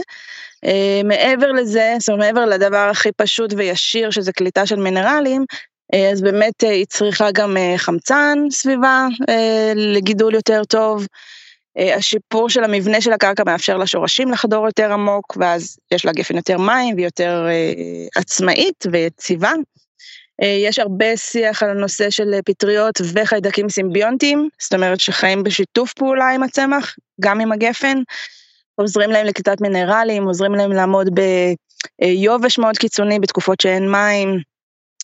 [0.65, 5.45] אה, מעבר לזה, זאת אומרת, מעבר לדבר הכי פשוט וישיר, שזה קליטה של מינרלים,
[5.95, 9.07] אה, אז באמת היא צריכה גם חמצן סביבה
[9.75, 11.07] לגידול יותר טוב.
[11.97, 16.59] השיפור של המבנה של הקרקע מאפשר לשורשים לחדור יותר עמוק, ואז יש לה גפן יותר
[16.59, 17.47] מים והיא יותר
[18.17, 19.53] עצמאית ויציבה.
[20.43, 26.43] יש הרבה שיח על הנושא של פטריות וחיידקים סימביונטיים, זאת אומרת שחיים בשיתוף פעולה עם
[26.43, 27.99] הצמח, גם עם הגפן,
[28.75, 31.09] עוזרים להם לקליטת מינרלים, עוזרים להם לעמוד
[32.01, 34.39] ביובש מאוד קיצוני בתקופות שאין מים,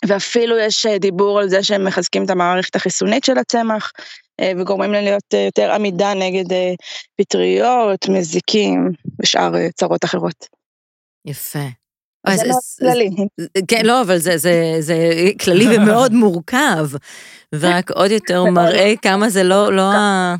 [0.07, 3.93] ואפילו יש דיבור על זה שהם מחזקים את המערכת החיסונית של הצמח,
[4.59, 6.57] וגורמים להם להיות יותר עמידה נגד
[7.21, 8.91] פטריות, מזיקים
[9.23, 10.47] ושאר צרות אחרות.
[11.27, 11.80] יפה.
[12.25, 13.11] אז זה כללי.
[13.69, 14.97] כן, לא, אבל זה, זה, זה
[15.41, 16.89] כללי ומאוד מורכב,
[17.55, 20.35] ורק עוד יותר מראה כמה זה לא, לא ה...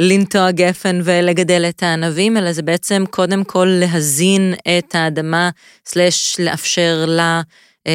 [0.00, 5.50] לנטוע גפן ולגדל את הענבים, אלא זה בעצם קודם כל להזין את האדמה,
[5.86, 7.42] סלש לאפשר לה
[7.86, 7.92] אה,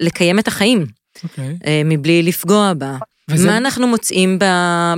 [0.00, 1.22] לקיים את החיים, okay.
[1.24, 1.56] אוקיי.
[1.66, 2.96] אה, מבלי לפגוע בה.
[3.30, 3.48] וזה...
[3.48, 4.38] מה אנחנו מוצאים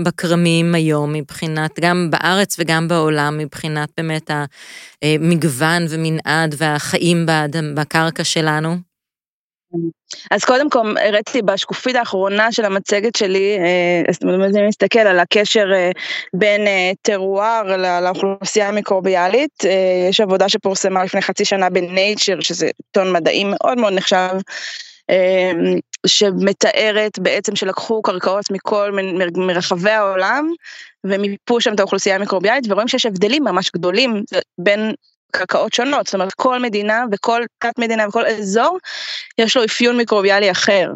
[0.03, 4.31] בכרמים היום מבחינת, גם בארץ וגם בעולם, מבחינת באמת
[5.03, 7.27] המגוון ומנעד והחיים
[7.75, 8.77] בקרקע שלנו?
[10.31, 15.19] אז קודם כל הראיתי בשקופית האחרונה של המצגת שלי, אה, זאת אומרת, אני מסתכל על
[15.19, 15.91] הקשר אה,
[16.35, 19.65] בין אה, טרואר לאוכלוסייה המיקרוביאלית,
[20.09, 24.31] יש עבודה שפורסמה לפני חצי שנה בנייצ'ר, שזה עיתון מדעי מאוד מאוד נחשב,
[26.07, 28.99] שמתארת בעצם שלקחו קרקעות מכל,
[29.37, 30.53] מרחבי העולם,
[31.05, 34.23] ומיפו שם את האוכלוסייה המיקרוביאלית, ורואים שיש הבדלים ממש גדולים
[34.59, 34.93] בין
[35.33, 38.79] קרקעות שונות, זאת אומרת כל מדינה וכל תת מדינה וכל אזור
[39.39, 40.91] יש לו אפיון מיקרוביאלי אחר.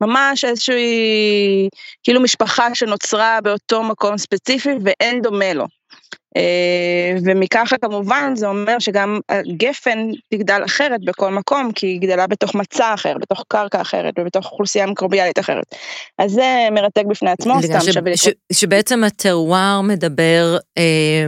[0.00, 1.68] ממש איזושהי
[2.02, 5.66] כאילו משפחה שנוצרה באותו מקום ספציפי ואין דומה לו.
[6.36, 9.20] אה, ומככה כמובן זה אומר שגם
[9.56, 9.98] גפן
[10.30, 14.86] תגדל אחרת בכל מקום, כי היא גדלה בתוך מצע אחר, בתוך קרקע אחרת ובתוך אוכלוסייה
[14.86, 15.64] מיקרוביאלית אחרת.
[16.18, 18.32] אז זה מרתק בפני עצמו, סתם שווה לקרוא.
[18.52, 20.56] שבעצם הטרואר מדבר...
[20.78, 21.26] אה...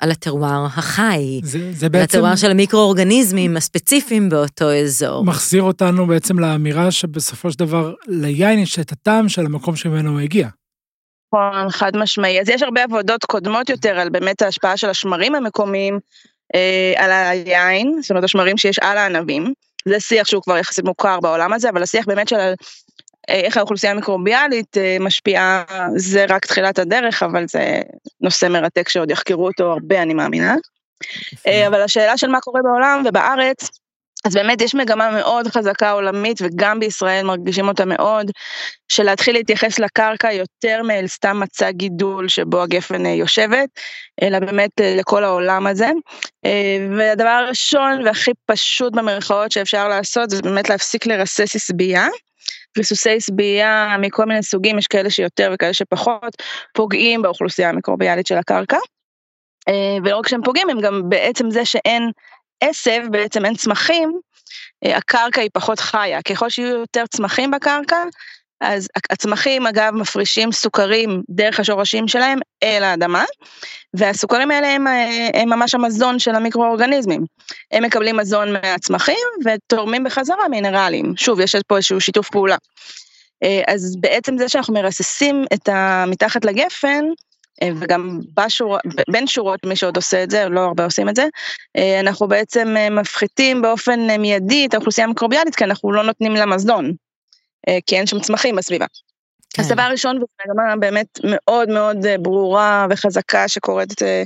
[0.00, 1.98] על הטרואר החי, זה, זה בעצם...
[1.98, 5.24] על הטרואר של המיקרואורגניזמים הספציפיים באותו אזור.
[5.24, 10.20] מחזיר אותנו בעצם לאמירה שבסופו של דבר ליין יש את הטעם של המקום שממנו הוא
[10.20, 10.48] הגיע.
[11.34, 12.40] נכון, חד משמעי.
[12.40, 15.98] אז יש הרבה עבודות קודמות יותר על באמת ההשפעה של השמרים המקומיים
[16.54, 19.52] אה, על היין, זאת אומרת השמרים שיש על הענבים.
[19.88, 22.54] זה שיח שהוא כבר יחסית מוכר בעולם הזה, אבל השיח באמת של אה,
[23.28, 25.64] איך האוכלוסייה המיקרוביאלית אה, משפיעה,
[25.96, 27.80] זה רק תחילת הדרך, אבל זה
[28.20, 30.54] נושא מרתק שעוד יחקרו אותו הרבה, אני מאמינה.
[31.46, 33.70] אה, אבל השאלה של מה קורה בעולם ובארץ,
[34.24, 38.30] אז באמת יש מגמה מאוד חזקה עולמית וגם בישראל מרגישים אותה מאוד,
[38.88, 43.68] של להתחיל להתייחס לקרקע יותר מאל סתם מצע גידול שבו הגפן יושבת,
[44.22, 45.90] אלא באמת לכל העולם הזה.
[46.98, 52.06] והדבר הראשון והכי פשוט במרכאות שאפשר לעשות זה באמת להפסיק לרסס עשבייה.
[52.78, 56.36] ריסוסי שביעייה מכל מיני סוגים, יש כאלה שיותר וכאלה שפחות,
[56.74, 58.78] פוגעים באוכלוסייה המיקרוביאלית של הקרקע.
[59.68, 62.10] אה, ולא רק שהם פוגעים, הם גם בעצם זה שאין
[62.68, 64.20] עשב, בעצם אין צמחים,
[64.84, 66.22] אה, הקרקע היא פחות חיה.
[66.22, 68.02] ככל שיהיו יותר צמחים בקרקע,
[68.60, 73.24] אז הצמחים אגב מפרישים סוכרים דרך השורשים שלהם אל האדמה,
[73.94, 74.86] והסוכרים האלה הם,
[75.34, 77.24] הם ממש המזון של המיקרואורגניזמים.
[77.72, 81.14] הם מקבלים מזון מהצמחים ותורמים בחזרה מינרלים.
[81.16, 82.56] שוב, יש פה איזשהו שיתוף פעולה.
[83.42, 87.10] אה, אז בעצם זה שאנחנו מרססים את המתחת לגפן, אה,
[87.80, 88.78] וגם בשור,
[89.10, 91.26] בין שורות מי שעוד עושה את זה, לא הרבה עושים את זה,
[91.76, 96.92] אה, אנחנו בעצם מפחיתים באופן מיידי את האוכלוסייה המיקרוביאלית, כי אנחנו לא נותנים לה מזון.
[97.68, 98.86] אה, כי אין שם צמחים בסביבה.
[99.54, 99.62] כן.
[99.62, 104.22] אז דבר ראשון, וזו מגמה באמת מאוד מאוד אה, ברורה וחזקה שקורית אה,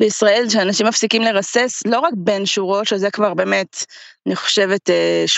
[0.00, 3.84] בישראל, שאנשים מפסיקים לרסס לא רק בין שורות, שזה כבר באמת,
[4.26, 4.90] אני חושבת,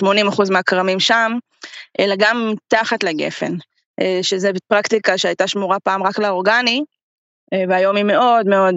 [0.02, 1.32] 80% מהכרמים שם,
[1.98, 3.52] אלא גם תחת לגפן,
[4.22, 6.82] שזה פרקטיקה שהייתה שמורה פעם רק לאורגני,
[7.68, 8.74] והיום היא מאוד מאוד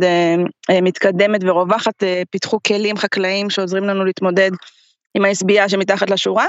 [0.81, 4.51] מתקדמת ורווחת, פיתחו כלים חקלאיים שעוזרים לנו להתמודד
[5.13, 6.45] עם ההסבייה שמתחת לשורה.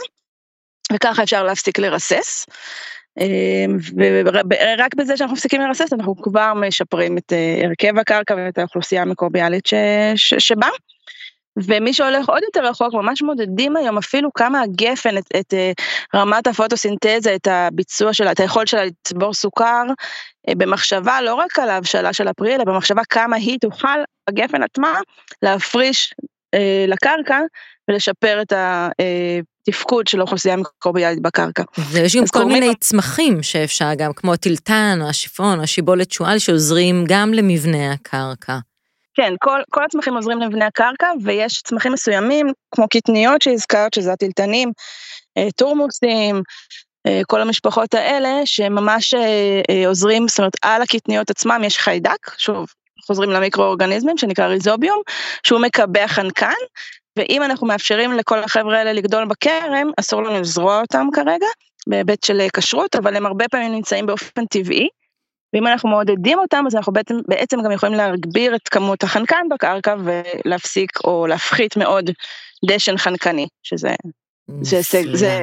[0.92, 2.46] וככה אפשר להפסיק לרסס.
[3.96, 9.04] ורק בזה שאנחנו מפסיקים לרסס אנחנו כבר משפרים את אה, הרכב הקרקע ואת האוכלוסייה
[10.16, 10.68] ש, שבה.
[11.56, 15.72] ומי שהולך עוד יותר רחוק ממש מודדים היום אפילו כמה הגפן, את, את אה,
[16.14, 19.82] רמת הפוטוסינתזה, את הביצוע שלה, את היכולת שלה לצבור סוכר,
[20.48, 25.00] אה, במחשבה לא רק על ההבשלה של הפרי, אלא במחשבה כמה היא תוכל, הגפן עצמה,
[25.42, 26.14] להפריש
[26.54, 27.40] אה, לקרקע
[27.90, 28.52] ולשפר את
[29.68, 31.62] התפקוד של האוכלוסייה המיקרוביאלית בקרקע.
[31.92, 37.04] ויש גם כל מיני צמחים שאפשר גם, כמו הטילטן, או השיפון, או השיבולת שועל, שעוזרים
[37.08, 38.58] גם למבנה הקרקע.
[39.20, 44.72] כן, כל, כל הצמחים עוזרים למבנה הקרקע, ויש צמחים מסוימים, כמו קטניות שהזכרת, שזה הטילטנים,
[45.38, 46.42] אה, טורמוסים,
[47.06, 49.14] אה, כל המשפחות האלה, שממש
[49.86, 52.66] עוזרים, זאת אומרת, על הקטניות עצמם יש חיידק, שוב,
[53.06, 55.02] חוזרים למיקרואורגניזמים שנקרא ריזוביום,
[55.42, 56.60] שהוא מקבע חנקן,
[57.16, 61.46] ואם אנחנו מאפשרים לכל החבר'ה האלה לגדול בכרם, אסור לנו לזרוע אותם כרגע,
[61.88, 64.88] בהיבט של כשרות, אבל הם הרבה פעמים נמצאים באופן טבעי.
[65.52, 69.96] ואם אנחנו מעודדים אותם, אז אנחנו בעצם, בעצם גם יכולים להגביר את כמות החנקן בקרקע
[70.04, 72.10] ולהפסיק או להפחית מאוד
[72.70, 73.94] דשן חנקני, שזה
[74.60, 75.40] זה הישג, זה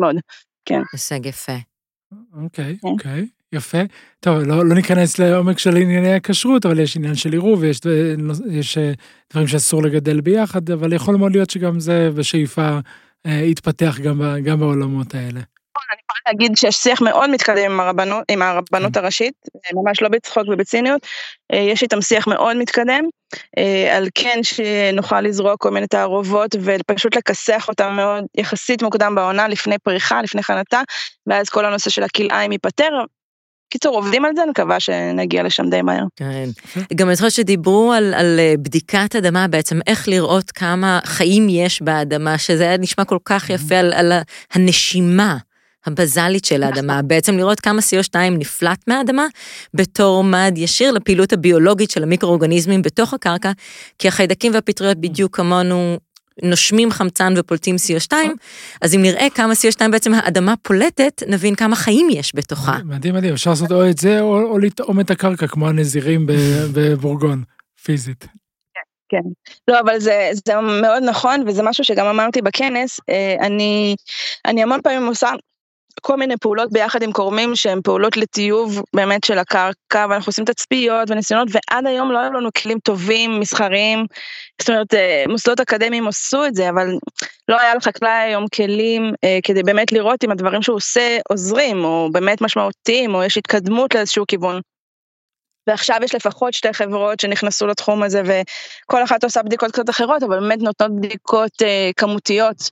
[0.00, 0.16] מאוד,
[0.64, 0.80] כן.
[0.92, 1.52] הישג יפה.
[2.42, 2.88] אוקיי, כן.
[2.88, 3.78] אוקיי, יפה.
[4.20, 7.80] טוב, לא, לא ניכנס לעומק של ענייני הכשרות, אבל יש עניין של עירוב, ויש
[8.50, 8.92] יש אה,
[9.32, 12.78] דברים שאסור לגדל ביחד, אבל יכול מאוד להיות שגם זה בשאיפה
[13.26, 15.40] אה, יתפתח גם, גם בעולמות האלה.
[16.14, 19.34] יכולה להגיד שיש שיח מאוד מתקדם עם הרבנות, עם הרבנות הראשית,
[19.74, 21.06] ממש לא בצחוק ובציניות,
[21.52, 23.04] אה, יש איתם שיח מאוד מתקדם,
[23.58, 29.48] אה, על כן שנוכל לזרוע כל מיני תערובות ופשוט לכסח אותם מאוד יחסית מוקדם בעונה,
[29.48, 30.80] לפני פריחה, לפני חנתה,
[31.26, 32.90] ואז כל הנושא של הכלאיים ייפתר.
[33.70, 36.04] קיצור, עובדים על זה, אני מקווה שנגיע לשם די מהר.
[36.16, 36.48] כן.
[36.94, 41.82] גם אני זוכרת שדיברו על, על אה, בדיקת אדמה, בעצם איך לראות כמה חיים יש
[41.82, 44.12] באדמה, שזה היה נשמע כל כך יפה על, על
[44.52, 45.36] הנשימה.
[45.86, 47.08] הבזלית של האדמה, נכון.
[47.08, 49.26] בעצם לראות כמה CO2 נפלט מהאדמה
[49.74, 53.52] בתור מד ישיר לפעילות הביולוגית של המיקרואורגניזמים בתוך הקרקע,
[53.98, 55.98] כי החיידקים והפטריות בדיוק כמונו
[56.42, 58.12] נושמים חמצן ופולטים CO2,
[58.80, 62.78] אז אם נראה כמה CO2 בעצם האדמה פולטת, נבין כמה חיים יש בתוכה.
[62.84, 66.26] מדהים מדהים, אפשר לעשות או את זה או, או לטעום את הקרקע כמו הנזירים
[66.74, 67.42] בבורגון,
[67.84, 68.26] פיזית.
[69.08, 69.28] כן,
[69.68, 73.96] לא אבל זה, זה מאוד נכון וזה משהו שגם אמרתי בכנס, אה, אני,
[74.44, 75.28] אני המון פעמים עושה
[76.02, 81.10] כל מיני פעולות ביחד עם קורמים שהן פעולות לטיוב באמת של הקרקע ואנחנו עושים תצפיות
[81.10, 84.06] וניסיונות ועד היום לא היו לנו כלים טובים מסחריים
[84.60, 86.86] זאת אומרת אה, מוסדות אקדמיים עשו את זה אבל
[87.48, 92.08] לא היה לחקלאי היום כלים אה, כדי באמת לראות אם הדברים שהוא עושה עוזרים או
[92.12, 94.60] באמת משמעותיים או יש התקדמות לאיזשהו כיוון.
[95.66, 100.40] ועכשיו יש לפחות שתי חברות שנכנסו לתחום הזה וכל אחת עושה בדיקות קצת אחרות אבל
[100.40, 102.70] באמת נותנות בדיקות אה, כמותיות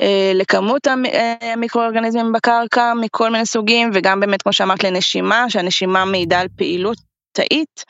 [0.00, 6.40] אה, לכמות אה, המיקרואורגניזמים בקרקע מכל מיני סוגים וגם באמת כמו שאמרת לנשימה שהנשימה מעידה
[6.40, 6.98] על פעילות
[7.34, 7.84] תאית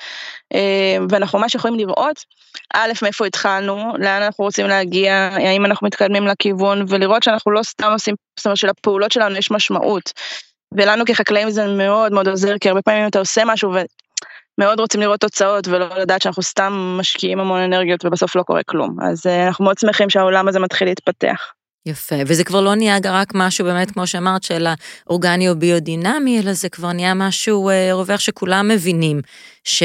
[0.55, 2.25] אה, ואנחנו ממש יכולים לראות
[2.75, 7.93] א' מאיפה התחלנו לאן אנחנו רוצים להגיע האם אנחנו מתקדמים לכיוון ולראות שאנחנו לא סתם
[7.93, 10.13] עושים זאת אומרת שלפעולות שלנו יש משמעות.
[10.77, 13.73] ולנו כחקלאים זה מאוד מאוד עוזר כי הרבה פעמים אתה עושה משהו
[14.59, 18.97] מאוד רוצים לראות תוצאות ולא לדעת שאנחנו סתם משקיעים המון אנרגיות ובסוף לא קורה כלום.
[19.03, 21.53] אז אה, אנחנו מאוד שמחים שהעולם הזה מתחיל להתפתח.
[21.87, 24.67] יפה, וזה כבר לא נהיה רק משהו באמת, כמו שאמרת, של
[25.07, 29.21] האורגני או ביודינמי, אלא זה כבר נהיה משהו אה, רווח שכולם מבינים
[29.65, 29.83] ש...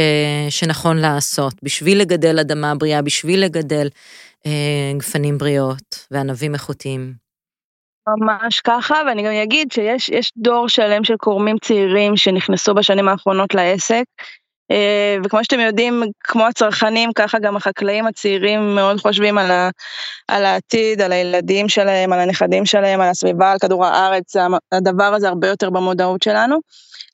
[0.49, 3.87] שנכון לעשות, בשביל לגדל אדמה בריאה, בשביל לגדל
[4.45, 4.51] אה,
[4.97, 7.13] גפנים בריאות וענבים איכותיים.
[8.07, 14.03] ממש ככה, ואני גם אגיד שיש דור שלם של קורמים צעירים שנכנסו בשנים האחרונות לעסק,
[15.25, 19.69] וכמו שאתם יודעים, כמו הצרכנים, ככה גם החקלאים הצעירים מאוד חושבים על, ה,
[20.27, 24.35] על העתיד, על הילדים שלהם, על הנכדים שלהם, על הסביבה, על כדור הארץ,
[24.71, 26.59] הדבר הזה הרבה יותר במודעות שלנו.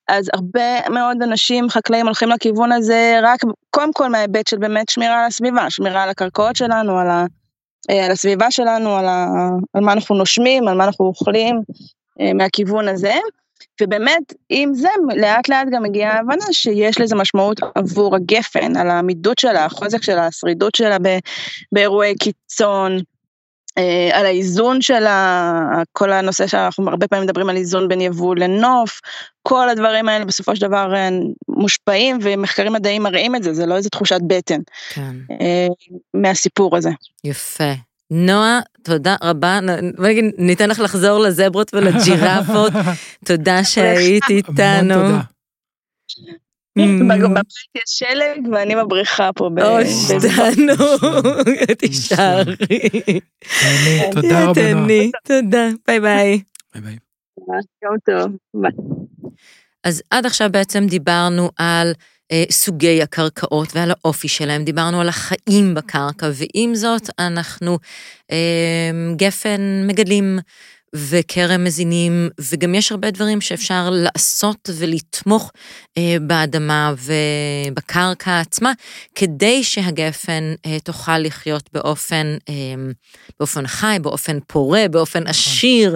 [0.07, 3.39] אז הרבה מאוד אנשים, חקלאים, הולכים לכיוון הזה רק,
[3.69, 7.25] קודם כל מההיבט של באמת שמירה על הסביבה, שמירה על הקרקעות שלנו, על, ה,
[7.89, 9.27] אה, על הסביבה שלנו, על, ה,
[9.73, 11.61] על מה אנחנו נושמים, על מה אנחנו אוכלים,
[12.21, 13.13] אה, מהכיוון הזה.
[13.81, 19.37] ובאמת, עם זה לאט לאט גם מגיעה ההבנה שיש לזה משמעות עבור הגפן, על העמידות
[19.37, 20.97] שלה, החוזק שלה, השרידות שלה
[21.71, 22.99] באירועי קיצון,
[23.77, 25.53] אה, על האיזון שלה,
[25.93, 29.01] כל הנושא שאנחנו הרבה פעמים מדברים על איזון בין יבוא לנוף,
[29.43, 31.09] כל הדברים האלה בסופו של דבר אה,
[31.49, 34.59] מושפעים ומחקרים מדעיים מראים את זה, זה לא איזה תחושת בטן
[34.93, 35.15] כן.
[35.41, 35.67] אה,
[36.13, 36.89] מהסיפור הזה.
[37.23, 37.73] יפה.
[38.11, 39.59] נועה, תודה רבה.
[40.37, 42.73] ניתן לך לחזור לזברות ולג'ירפות.
[43.27, 44.93] תודה שהיית איתנו.
[44.93, 45.21] תודה.
[46.77, 47.45] בבית
[47.75, 49.49] יש שלג ואני בבריכה פה.
[49.61, 49.83] אוי,
[50.35, 51.01] תענוג,
[51.79, 52.55] תישארי.
[54.11, 55.09] תודה רבה נועה.
[55.23, 56.41] תודה, ביי ביי.
[56.73, 56.97] ביי ביי.
[57.83, 58.71] יום טוב, ביי.
[59.83, 61.93] אז עד עכשיו בעצם דיברנו על
[62.51, 67.79] סוגי הקרקעות ועל האופי שלהם, דיברנו על החיים בקרקע, ועם זאת אנחנו
[68.31, 70.39] אה, גפן מגדלים
[70.95, 75.51] וכרם מזינים, וגם יש הרבה דברים שאפשר לעשות ולתמוך
[75.97, 76.93] אה, באדמה
[77.67, 78.73] ובקרקע עצמה,
[79.15, 82.53] כדי שהגפן אה, תוכל לחיות באופן, אה,
[83.39, 85.29] באופן חי, באופן פורה, באופן נכון.
[85.29, 85.95] עשיר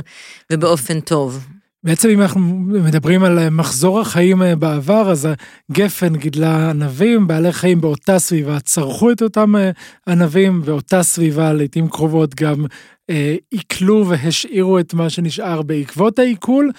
[0.51, 1.47] ובאופן טוב.
[1.84, 5.27] בעצם אם אנחנו מדברים על מחזור החיים אה, בעבר, אז
[5.69, 9.71] הגפן גידלה ענבים, בעלי חיים באותה סביבה צרכו את אותם אה,
[10.07, 12.65] ענבים, ואותה סביבה לעיתים קרובות גם
[13.51, 16.71] עיכלו והשאירו את מה שנשאר בעקבות העיכול,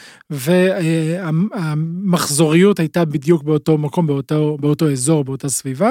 [1.50, 5.90] והמחזוריות הייתה בדיוק באותו מקום, באותו, באותו אזור, באותה סביבה.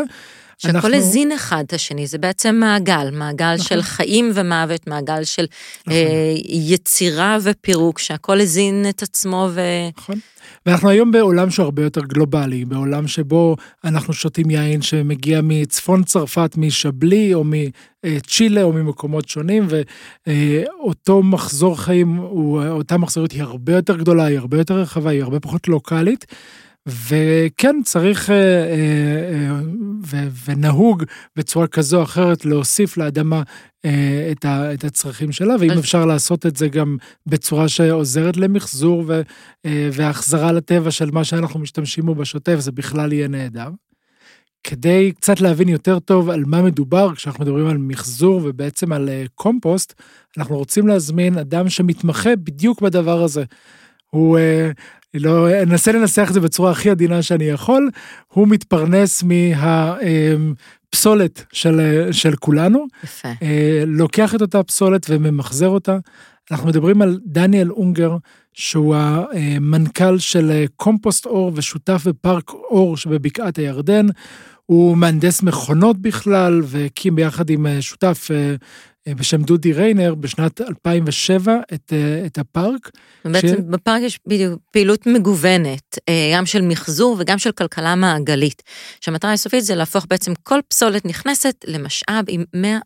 [0.60, 0.96] שהכל אנחנו...
[0.96, 3.68] הזין אחד את השני, זה בעצם מעגל, מעגל נכון.
[3.68, 5.46] של חיים ומוות, מעגל של
[5.88, 5.94] נכון.
[5.94, 9.62] אה, יצירה ופירוק, שהכל הזין את עצמו ו...
[9.98, 10.20] נכון.
[10.66, 16.52] ואנחנו היום בעולם שהוא הרבה יותר גלובלי, בעולם שבו אנחנו שותים יין שמגיע מצפון צרפת,
[16.58, 19.68] משבלי, או מצ'ילה, או ממקומות שונים,
[20.28, 25.40] ואותו מחזור חיים, אותה מחזוריות היא הרבה יותר גדולה, היא הרבה יותר רחבה, היא הרבה
[25.40, 26.26] פחות לוקאלית.
[26.88, 29.60] וכן צריך אה, אה,
[30.14, 31.04] אה, ונהוג
[31.36, 33.44] בצורה כזו או אחרת להוסיף לאדמה
[34.74, 39.04] את הצרכים שלה, ואם אפשר לעשות את זה גם בצורה שעוזרת למחזור
[39.66, 43.70] והחזרה לטבע של מה שאנחנו משתמשים בו בשוטף, זה בכלל יהיה נהדר.
[44.64, 49.94] כדי קצת להבין יותר טוב על מה מדובר כשאנחנו מדברים על מחזור ובעצם על קומפוסט,
[50.38, 53.44] אנחנו רוצים להזמין אדם שמתמחה בדיוק בדבר הזה.
[54.10, 54.38] הוא
[55.14, 57.90] לא, אנסה לנסח את זה בצורה הכי עדינה שאני יכול,
[58.28, 60.66] הוא מתפרנס מהפסולת
[61.52, 62.86] של, של כולנו.
[63.04, 63.30] יפה.
[63.42, 65.98] אה, לוקח את אותה פסולת וממחזר אותה.
[66.52, 68.18] אנחנו מדברים על דניאל אונגר,
[68.54, 74.08] שהוא המנכ"ל של קומפוסט אור ושותף בפארק אור שבבקעת הירדן.
[74.70, 78.56] הוא מהנדס מכונות בכלל, והקים ביחד עם שותף אה,
[79.08, 82.90] אה, בשם דודי ריינר בשנת 2007 את, אה, את הפארק.
[83.26, 83.60] בעצם ש...
[83.70, 88.64] בפארק יש בדיוק פעילות מגוונת, אה, גם של מחזור וגם של כלכלה מעגלית,
[89.02, 92.44] שהמטרה הסופית זה להפוך בעצם כל פסולת נכנסת למשאב עם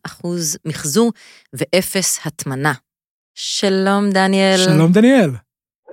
[0.07, 0.27] 100%
[0.65, 1.11] מחזור
[1.53, 2.73] ואפס הטמנה.
[3.35, 4.57] שלום דניאל.
[4.57, 5.29] שלום דניאל.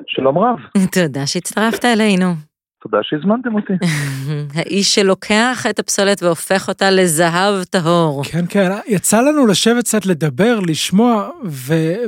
[0.06, 0.56] שלום רב.
[0.92, 2.49] תודה שהצטרפת אלינו.
[2.82, 3.72] תודה שהזמנתם אותי.
[4.56, 8.22] האיש שלוקח את הפסולת והופך אותה לזהב טהור.
[8.32, 11.28] כן, כן, יצא לנו לשבת קצת לדבר, לשמוע,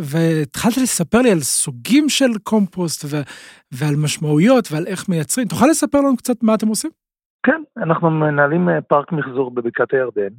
[0.00, 3.22] והתחלת לספר לי על סוגים של קומפוסט ו-
[3.72, 5.48] ועל משמעויות ועל איך מייצרים.
[5.48, 6.90] תוכל לספר לנו קצת מה אתם עושים?
[7.46, 10.34] כן, אנחנו מנהלים אה, פארק מחזור בבקעת הירדן,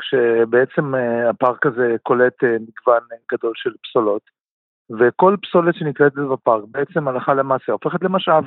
[0.00, 4.22] כשבעצם אה, הפארק הזה קולט אה, מגוון גדול של פסולות,
[4.98, 8.44] וכל פסולת שנקלטת בפארק בעצם הלכה למעשה הופכת למשאב.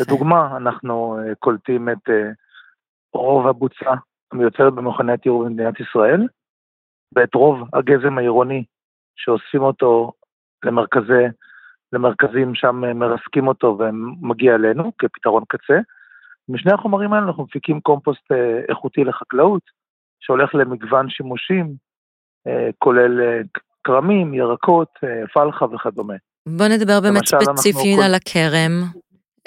[0.00, 2.12] לדוגמה, אנחנו אה, קולטים את אה,
[3.14, 3.90] רוב הבוצה
[4.32, 6.26] המיוצרת במכוני הטיהור במדינת ישראל,
[7.16, 8.64] ואת רוב הגזם העירוני
[9.16, 10.12] שאוספים אותו
[10.64, 11.24] למרכזי,
[11.92, 15.78] למרכזים שם uh, מרסקים אותו ומגיע אלינו כפתרון קצה.
[16.48, 18.32] משני החומרים האלה אנחנו מפיקים קומפוסט
[18.68, 19.62] איכותי לחקלאות,
[20.20, 21.74] שהולך למגוון שימושים,
[22.78, 23.42] כולל
[23.84, 24.88] כרמים, ירקות,
[25.34, 26.14] פלחה וכדומה.
[26.48, 28.70] בוא נדבר באמת ספציפית על הכרם.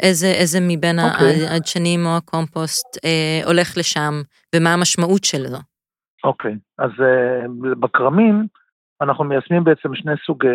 [0.02, 1.14] איזה, איזה מבין okay.
[1.14, 1.56] אוקיי.
[1.56, 4.14] הדשנים או הקומפוסט אה, הולך לשם,
[4.56, 5.58] ומה המשמעות של זה.
[6.24, 6.84] אוקיי, okay.
[6.84, 7.46] אז אה,
[7.80, 8.48] בכרמים
[9.02, 10.48] אנחנו מיישמים בעצם שני סוגי,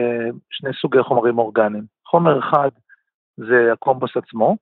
[0.50, 1.84] שני סוגי חומרים אורגניים.
[2.08, 2.68] חומר אחד
[3.36, 4.56] זה הקומפוסט עצמו,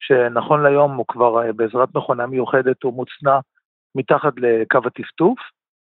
[0.00, 3.38] שנכון ליום הוא כבר אה, בעזרת מכונה מיוחדת, הוא מוצנע
[3.94, 5.38] מתחת לקו הטפטוף,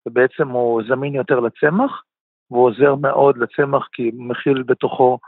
[0.09, 2.03] ובעצם הוא זמין יותר לצמח,
[2.51, 5.19] והוא עוזר מאוד לצמח כי הוא מכיל בתוכו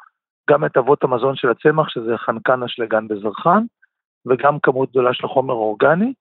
[0.49, 3.64] גם את אבות המזון של הצמח, שזה חנקן אשלגן וזרחן,
[4.26, 6.12] וגם כמות גדולה של חומר אורגני,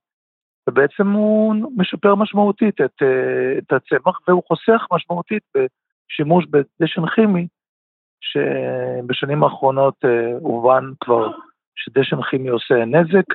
[0.70, 7.48] ובעצם הוא משפר משמעותית את, אה, את הצמח, והוא חוסך משמעותית בשימוש בדשן כימי,
[8.22, 11.32] שבשנים האחרונות אה, הובן כבר
[11.76, 13.26] שדשן כימי עושה נזק,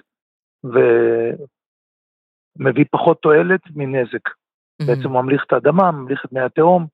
[2.58, 4.28] ומביא פחות תועלת מנזק.
[4.28, 4.86] Mm-hmm.
[4.86, 6.86] בעצם הוא ממליך את האדמה, ממליך את מי התהום,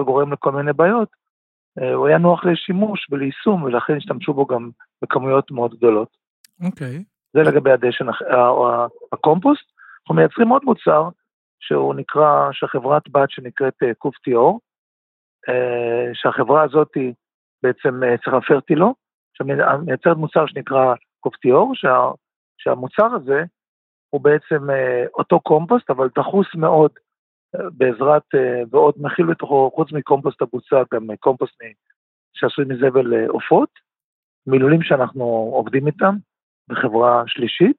[0.00, 1.08] וגורם לכל מיני בעיות,
[1.94, 4.70] הוא היה נוח לשימוש וליישום, ולכן השתמשו בו גם
[5.02, 6.16] בכמויות מאוד גדולות.
[6.64, 6.96] אוקיי.
[6.96, 7.02] Okay.
[7.32, 8.06] זה לגבי הדשן,
[9.12, 9.72] הקומפוסט.
[10.00, 11.08] אנחנו מייצרים עוד מוצר,
[11.60, 14.60] שהוא נקרא, שהחברת בת שנקראת אה, קופטיאור,
[15.48, 17.12] אה, שהחברה הזאת היא
[17.62, 18.94] בעצם צריכה פרטילו,
[19.34, 22.10] שמייצרת מוצר שנקרא קופטיאור, שה,
[22.58, 23.42] שהמוצר הזה
[24.10, 24.66] הוא בעצם
[25.14, 26.90] אותו קומפוסט, אבל דחוס מאוד
[27.54, 31.54] בעזרת, אה, ועוד מכיל בתוכו, חוץ מקומפוסט הבוצה, גם קומפוסט
[32.34, 33.68] שעשוי מזבל אה, עופות,
[34.46, 35.24] מילולים שאנחנו
[35.54, 36.14] עובדים איתם
[36.68, 37.76] בחברה שלישית,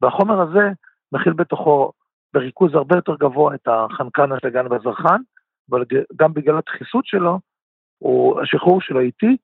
[0.00, 0.68] והחומר הזה
[1.12, 1.92] מכיל בתוכו
[2.34, 5.20] בריכוז הרבה יותר גבוה את החנקן, השלגן והזרחן,
[5.70, 5.84] אבל
[6.16, 7.38] גם בגלל הדחיסות שלו,
[7.98, 9.36] הוא, השחרור שלו איטי,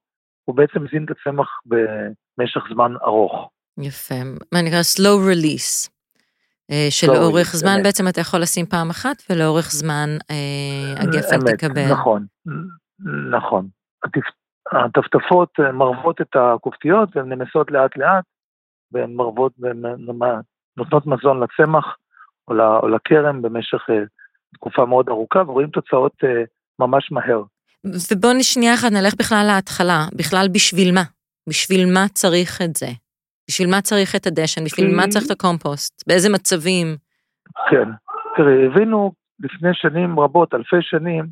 [0.45, 3.49] הוא בעצם מזין את הצמח במשך זמן ארוך.
[3.79, 4.15] יפה,
[4.53, 5.98] מה נקרא slow release.
[6.71, 7.83] אה, שלאורך זמן באמת.
[7.83, 11.91] בעצם אתה יכול לשים פעם אחת, ולאורך זמן אה, הגפן אמת, תקבל.
[11.91, 12.25] נכון,
[13.31, 13.67] נכון.
[14.71, 18.23] הטפטפות אה, מרבות את הכופתיות והן נמסות לאט לאט,
[18.91, 21.85] והן מרבות ונותנות מזון לצמח
[22.47, 23.81] או לכרם במשך
[24.53, 26.13] תקופה מאוד ארוכה, ורואים תוצאות
[26.79, 27.43] ממש מהר.
[28.11, 31.03] ובואו שנייה אחת נלך בכלל להתחלה, בכלל בשביל מה?
[31.49, 32.87] בשביל מה צריך את זה?
[33.49, 34.63] בשביל מה צריך את הדשן?
[34.63, 36.07] בשביל מה צריך את הקומפוסט?
[36.07, 36.87] באיזה מצבים?
[37.69, 37.89] כן,
[38.37, 41.25] תראי, הבינו לפני שנים רבות, אלפי שנים,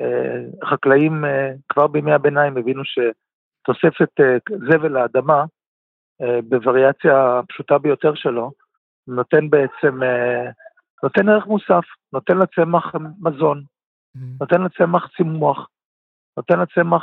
[0.00, 5.44] אה, חקלאים אה, כבר בימי הביניים הבינו שתוספת אה, זבל לאדמה,
[6.48, 8.52] בווריאציה הפשוטה ביותר שלו,
[9.06, 10.00] נותן בעצם,
[11.02, 14.20] נותן ערך מוסף, נותן לצמח מזון, mm-hmm.
[14.40, 15.68] נותן לצמח צימוח,
[16.36, 17.02] נותן לצמח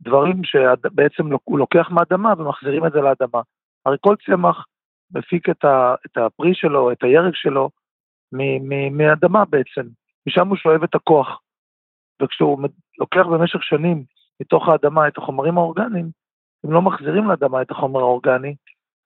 [0.00, 3.40] דברים שבעצם הוא לוקח מהאדמה ומחזירים את זה לאדמה.
[3.86, 4.66] הרי כל צמח
[5.10, 7.70] מפיק את, ה, את הפרי שלו, את הירק שלו,
[8.92, 9.82] מהאדמה בעצם,
[10.26, 11.40] משם הוא שואב את הכוח.
[12.22, 12.68] וכשהוא
[12.98, 14.04] לוקח במשך שנים
[14.40, 16.10] מתוך האדמה את החומרים האורגניים,
[16.66, 18.54] אם לא מחזירים לאדמה את החומר האורגני,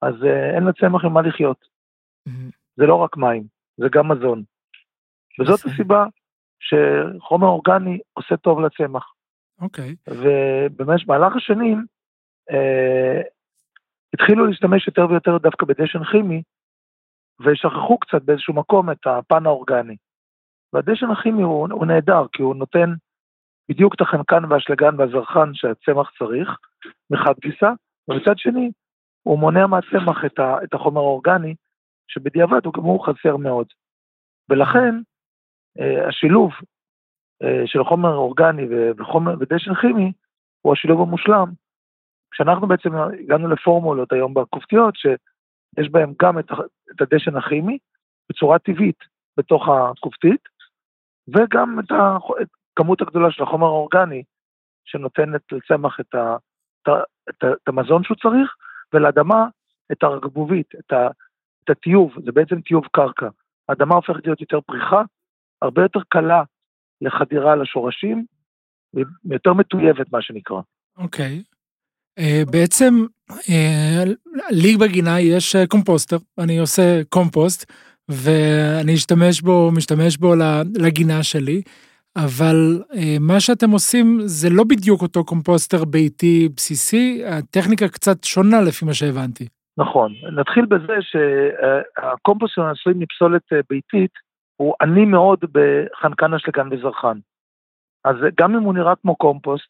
[0.02, 1.64] אז uh, אין לצמח עם מה לחיות.
[2.28, 2.52] Mm-hmm.
[2.76, 3.44] זה לא רק מים,
[3.76, 4.42] זה גם מזון.
[5.40, 6.06] וזאת הסיבה
[6.60, 9.12] שחומר אורגני עושה טוב לצמח.
[9.60, 9.94] אוקיי.
[10.08, 10.12] Okay.
[10.12, 11.84] ובמהלך השנים
[12.50, 13.24] uh,
[14.14, 16.42] התחילו להשתמש יותר ויותר דווקא בדשן כימי,
[17.40, 19.96] ושכחו קצת באיזשהו מקום את הפן האורגני.
[20.72, 22.90] והדשן הכימי הוא, הוא נהדר, כי הוא נותן
[23.68, 26.48] בדיוק את החנקן והאשלגן והזרחן שהצמח צריך,
[27.10, 27.72] מחד גיסא,
[28.08, 28.70] ומצד שני,
[29.22, 31.54] הוא מונע מהצמח את, ה, את החומר האורגני,
[32.08, 33.66] שבדיעבד הוא גם הוא חסר מאוד.
[34.48, 34.94] ולכן,
[35.80, 36.79] אה, השילוב אה,
[37.66, 38.66] של חומר אורגני
[38.98, 40.12] וחומר ודשן כימי,
[40.60, 41.52] הוא השילוב המושלם.
[42.30, 46.46] כשאנחנו בעצם הגענו לפורמולות היום בכופתיות, שיש בהם גם את,
[46.90, 47.78] את הדשן הכימי
[48.30, 48.98] בצורה טבעית
[49.36, 50.40] בתוך הכופתית,
[51.28, 51.92] וגם את,
[52.42, 54.22] את כמות הגדולה של החומר האורגני
[54.84, 56.36] שנותנת לצמח את, ה,
[56.82, 56.88] את,
[57.28, 58.54] את, את המזון שהוא צריך,
[58.92, 59.46] ולאדמה
[59.92, 61.08] את הרגבובית, את, ה,
[61.64, 63.28] את הטיוב, זה בעצם טיוב קרקע.
[63.68, 65.02] האדמה הופכת להיות יותר פריחה,
[65.62, 66.42] הרבה יותר קלה
[67.00, 68.24] לחדירה לשורשים,
[69.24, 70.60] ויותר מטויבת מה שנקרא.
[70.98, 71.42] אוקיי.
[71.46, 71.50] Okay.
[72.18, 72.94] אה, בעצם
[73.50, 74.04] אה,
[74.50, 77.72] לי בגינה יש אה, קומפוסטר, אני עושה קומפוסט
[78.08, 80.34] ואני אשתמש בו, משתמש בו
[80.74, 81.62] לגינה שלי,
[82.16, 82.82] אבל
[83.20, 88.94] מה שאתם עושים זה לא בדיוק אותו קומפוסטר ביתי בסיסי, הטכניקה קצת שונה לפי מה
[88.94, 89.48] שהבנתי.
[89.78, 94.10] נכון, נתחיל בזה שהקומפוסטר העשוי מפסולת ביתית
[94.60, 97.18] הוא עני מאוד בחנקן אשלגן וזרחן.
[98.04, 99.68] אז גם אם הוא נראה כמו קומפוסט,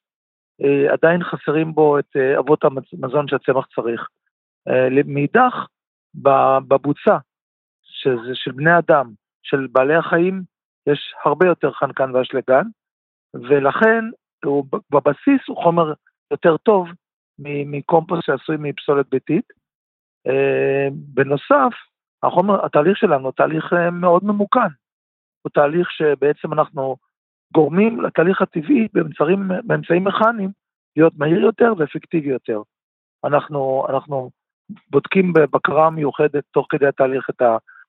[0.63, 4.09] אה, עדיין חסרים בו את אה, אבות המזון שהצמח צריך.
[4.69, 5.67] אה, מאידך,
[6.69, 7.19] בבוצה,
[7.83, 9.11] שזה של בני אדם,
[9.43, 10.43] של בעלי החיים,
[10.87, 12.65] יש הרבה יותר חנקן ואשלגן,
[13.35, 14.05] ולכן
[14.45, 15.93] הוא, בבסיס הוא חומר
[16.31, 16.89] יותר טוב
[17.39, 19.45] מקומפוסט שעשוי מפסולת ביתית.
[20.93, 21.75] בנוסף,
[22.23, 24.71] החומר, התהליך שלנו הוא תהליך מאוד ממוכן.
[25.43, 26.97] הוא תהליך שבעצם אנחנו
[27.55, 30.51] גורמים לתהליך הטבעי באמצעים, באמצעים מכניים
[30.97, 32.63] להיות מהיר יותר ואפקטיבי יותר.
[33.25, 34.31] אנחנו, אנחנו
[34.91, 37.43] בודקים בבקרה מיוחדת תוך כדי התהליך את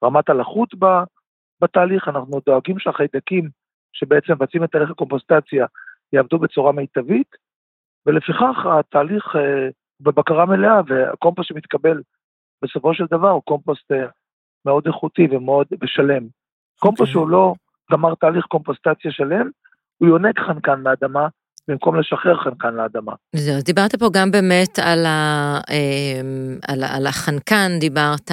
[0.03, 0.69] רמת הלחות
[1.61, 3.49] בתהליך, אנחנו דואגים שהחיידקים
[3.93, 5.65] שבעצם מבצעים את תהליך הקומפוסטציה
[6.13, 7.36] יעבדו בצורה מיטבית,
[8.05, 9.69] ולפיכך התהליך אה,
[10.01, 12.01] בבקרה מלאה והקומפוסט שמתקבל
[12.63, 14.05] בסופו של דבר הוא קומפוסט אה,
[14.66, 16.24] מאוד איכותי ומאוד ושלם.
[16.24, 16.88] Okay.
[16.89, 17.07] אוקיי.
[17.07, 17.53] שהוא לא
[17.91, 19.49] גמר תהליך קומפוסטציה שלם,
[19.97, 21.28] הוא יונק חנקן מהאדמה,
[21.68, 23.12] במקום לשחרר חנקן לאדמה.
[23.36, 28.32] זהו, אז דיברת פה גם באמת על, ה, אמ, על, על החנקן, דיברת,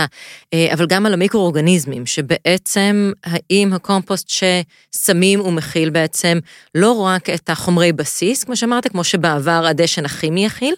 [0.55, 6.39] אה, אבל גם על המיקרואורגניזמים, שבעצם האם הקומפוסט ששמים הוא מכיל בעצם
[6.75, 10.75] לא רק את החומרי בסיס, כמו שאמרת, כמו שבעבר הדשן הכימי יכיל,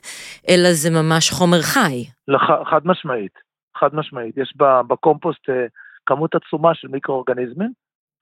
[0.48, 2.04] אלא זה ממש חומר חי.
[2.28, 3.49] לח, חד משמעית,
[3.80, 4.36] חד משמעית.
[4.36, 4.54] יש
[4.88, 5.66] בקומפוסט אה,
[6.06, 7.72] כמות עצומה של מיקרואורגניזמים,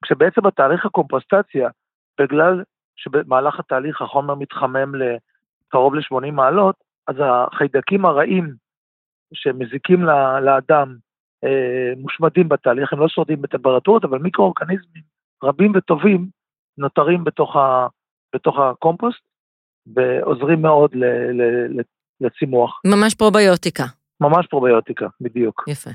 [0.05, 1.69] כשבעצם בתהליך הקומפוסטציה,
[2.21, 2.63] בגלל
[2.97, 6.77] שבמהלך התהליך החומר מתחמם לקרוב ל-80 מעלות,
[7.09, 8.55] אז החיידקים הרעים
[9.35, 10.03] שמזיקים
[10.43, 10.97] לאדם
[11.45, 15.03] אה, מושמדים בתהליך, הם לא שורדים בטמפרטורות, אבל מיקרואורגניזמים
[15.45, 16.29] רבים וטובים
[16.79, 17.87] נותרים בתוך, ה,
[18.35, 19.21] בתוך הקומפוסט
[19.95, 21.83] ועוזרים מאוד ל, ל, ל,
[22.21, 22.81] לצימוח.
[22.87, 23.85] ממש פרוביוטיקה.
[24.21, 25.65] ממש פרוביוטיקה, בדיוק.
[25.69, 25.91] יפה.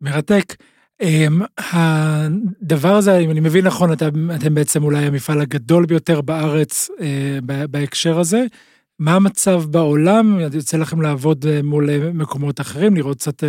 [0.00, 0.54] מרתק.
[1.02, 6.90] Um, הדבר הזה, אם אני מבין נכון, אתם, אתם בעצם אולי המפעל הגדול ביותר בארץ
[6.90, 7.02] uh,
[7.70, 8.44] בהקשר הזה.
[8.98, 10.40] מה המצב בעולם?
[10.40, 13.44] יוצא לכם לעבוד uh, מול uh, מקומות אחרים, לראות קצת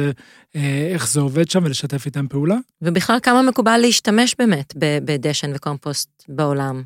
[0.93, 2.55] איך זה עובד שם ולשתף איתם פעולה?
[2.81, 4.73] ובכלל, כמה מקובל להשתמש באמת
[5.05, 6.81] בדשן וקומפוסט בעולם,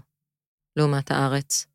[0.78, 1.68] לעומת הארץ?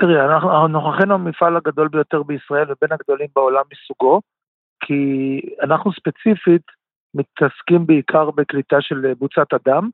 [0.00, 4.20] תראי, אנחנו נוכחנו המפעל הגדול ביותר בישראל ובין הגדולים בעולם מסוגו,
[4.80, 6.62] כי אנחנו ספציפית,
[7.14, 9.90] מתעסקים בעיקר בקליטה של בוצת אדם.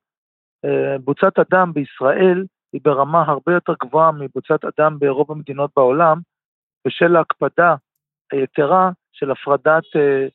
[0.64, 6.18] אה, בוצת אדם בישראל היא ברמה הרבה יותר גבוהה מבוצת אדם ברוב המדינות בעולם,
[6.86, 7.74] בשל ההקפדה
[8.32, 10.26] היתרה של הפרדת אה,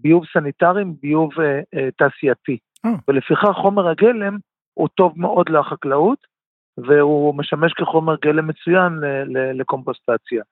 [0.00, 2.58] ביוב סניטרי מביוב אה, אה, תעשייתי.
[2.86, 2.90] אה.
[3.08, 4.36] ולפיכך חומר הגלם
[4.74, 6.18] הוא טוב מאוד לחקלאות,
[6.78, 8.92] והוא משמש כחומר גלם מצוין
[9.54, 10.42] לקומפוסטציה.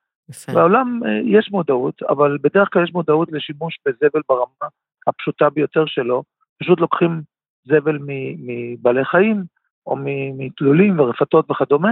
[0.53, 4.69] בעולם אה, יש מודעות, אבל בדרך כלל יש מודעות לשימוש בזבל ברמה
[5.07, 6.23] הפשוטה ביותר שלו.
[6.59, 7.21] פשוט לוקחים
[7.65, 7.99] זבל
[8.37, 9.43] מבעלי חיים,
[9.87, 9.95] או
[10.37, 11.91] מתלולים ורפתות וכדומה,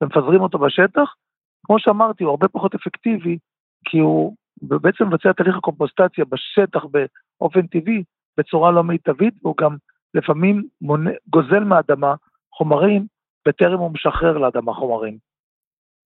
[0.00, 1.14] ומפזרים אותו בשטח.
[1.66, 3.38] כמו שאמרתי, הוא הרבה פחות אפקטיבי,
[3.84, 6.84] כי הוא בעצם מבצע תהליך הקומפוסטציה בשטח
[7.40, 8.02] באופן טבעי,
[8.38, 9.76] בצורה לא מיטבית, והוא גם
[10.14, 12.14] לפעמים מונה, גוזל מהאדמה
[12.52, 13.06] חומרים,
[13.48, 15.18] בטרם הוא משחרר לאדמה חומרים.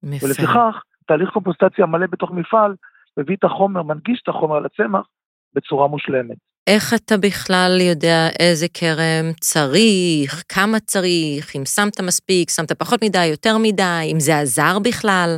[0.02, 2.74] ולפיכך, תהליך קומפוסטציה מלא בתוך מפעל,
[3.16, 5.06] מביא את החומר, מנגיש את החומר לצמח
[5.54, 6.36] בצורה מושלמת.
[6.66, 13.26] איך אתה בכלל יודע איזה כרם צריך, כמה צריך, אם שמת מספיק, שמת פחות מדי,
[13.26, 15.30] יותר מדי, אם זה עזר בכלל?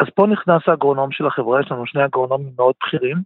[0.00, 3.16] אז פה נכנס האגרונום של החברה, יש לנו שני אגרונומים מאוד בכירים,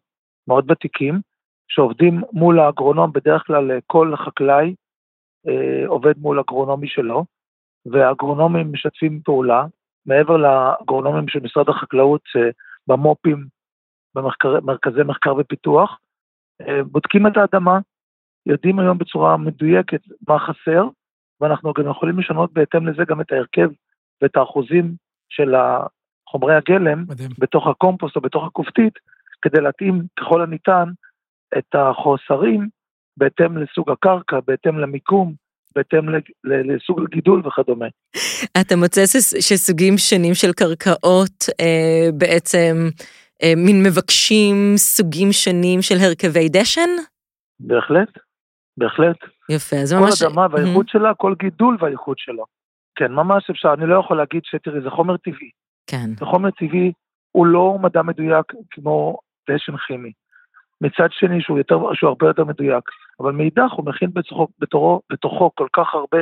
[0.49, 1.21] מאוד ותיקים,
[1.69, 4.75] שעובדים מול האגרונום, בדרך כלל אה, כל חקלאי
[5.49, 7.25] אה, עובד מול אגרונומי שלו,
[7.87, 9.65] והאגרונומים משתפים פעולה,
[10.07, 12.23] מעבר לאגרונומים של משרד החקלאות,
[12.87, 13.47] במו"פים,
[14.15, 15.99] במרכזי מחקר ופיתוח,
[16.61, 17.79] אה, בודקים את האדמה,
[18.47, 20.89] יודעים היום בצורה מדויקת מה חסר,
[21.41, 23.69] ואנחנו גם יכולים לשנות בהתאם לזה גם את ההרכב
[24.23, 24.95] ואת האחוזים
[25.29, 25.55] של
[26.29, 27.31] חומרי הגלם מדהים.
[27.39, 28.95] בתוך הקומפוסט או בתוך הכופתית,
[29.43, 30.89] כדי להתאים ככל הניתן
[31.59, 32.69] את החוסרים
[33.17, 35.35] בהתאם לסוג הקרקע, בהתאם למיקום,
[35.77, 36.09] בהתאם
[36.45, 37.87] לסוג הגידול וכדומה.
[38.61, 39.01] אתה מוצא
[39.41, 42.77] שסוגים שונים של קרקעות אה, בעצם
[43.43, 46.91] אה, מין מבקשים סוגים שונים של הרכבי דשן?
[47.61, 48.09] בהחלט,
[48.77, 49.17] בהחלט.
[49.51, 50.23] יפה, אז כל ממש...
[50.23, 52.45] אדמה והאיכות שלה, כל גידול והאיכות שלו.
[52.97, 55.51] כן, ממש אפשר, אני לא יכול להגיד שתראי, זה חומר טבעי.
[55.87, 56.93] כן, זה חומר טבעי,
[57.33, 59.19] הוא לא מדע מדויק כמו
[59.51, 60.13] דשן כימי.
[60.81, 62.85] מצד שני, שהוא, יותר, שהוא הרבה יותר מדויק,
[63.21, 66.19] אבל מאידך הוא מכין בתוכו, בתורו, בתוכו כל כך הרבה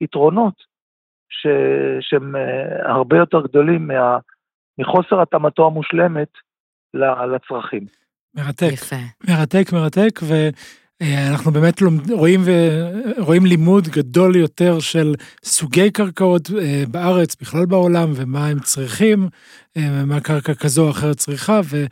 [0.00, 0.54] יתרונות,
[1.30, 1.46] ש,
[2.00, 4.18] שהם אה, הרבה יותר גדולים מה,
[4.78, 6.28] מחוסר התאמתו המושלמת
[7.34, 7.86] לצרכים.
[8.34, 8.72] מרתק.
[8.72, 8.96] יפה.
[9.28, 12.50] מרתק, מרתק, ואנחנו באמת לומד, רואים, ו...
[13.18, 19.28] רואים לימוד גדול יותר של סוגי קרקעות אה, בארץ, בכלל בעולם, ומה הם צריכים,
[19.76, 21.76] אה, מה קרקע כזו או אחרת צריכה, ו...
[21.76, 21.86] אה,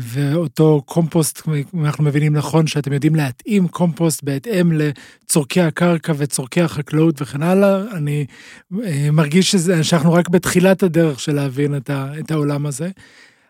[0.00, 7.22] ואותו קומפוסט, אם אנחנו מבינים נכון, שאתם יודעים להתאים קומפוסט בהתאם לצורכי הקרקע וצורכי החקלאות
[7.22, 8.26] וכן הלאה, אני
[8.84, 12.88] אה, מרגיש שזה, שאנחנו רק בתחילת הדרך של להבין את, ה, את העולם הזה.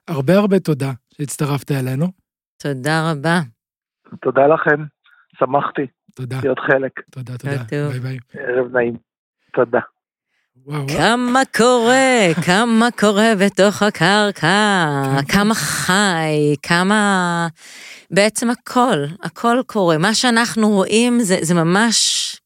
[0.08, 2.06] הרבה הרבה תודה שהצטרפת אלינו.
[2.62, 3.40] תודה רבה.
[4.20, 4.84] תודה לכם,
[5.38, 6.92] שמחתי תודה, להיות חלק.
[7.10, 7.88] תודה, תודה.
[7.90, 8.18] ביי ביי.
[8.34, 8.96] ערב נעים.
[9.52, 9.80] תודה.
[10.66, 10.86] וואו.
[10.88, 14.30] כמה קורה, כמה קורה בתוך הקרקע,
[15.04, 15.32] כן, כן.
[15.32, 17.48] כמה חי, כמה...
[18.10, 19.98] בעצם הכל, הכל קורה.
[19.98, 22.36] מה שאנחנו רואים זה, זה ממש,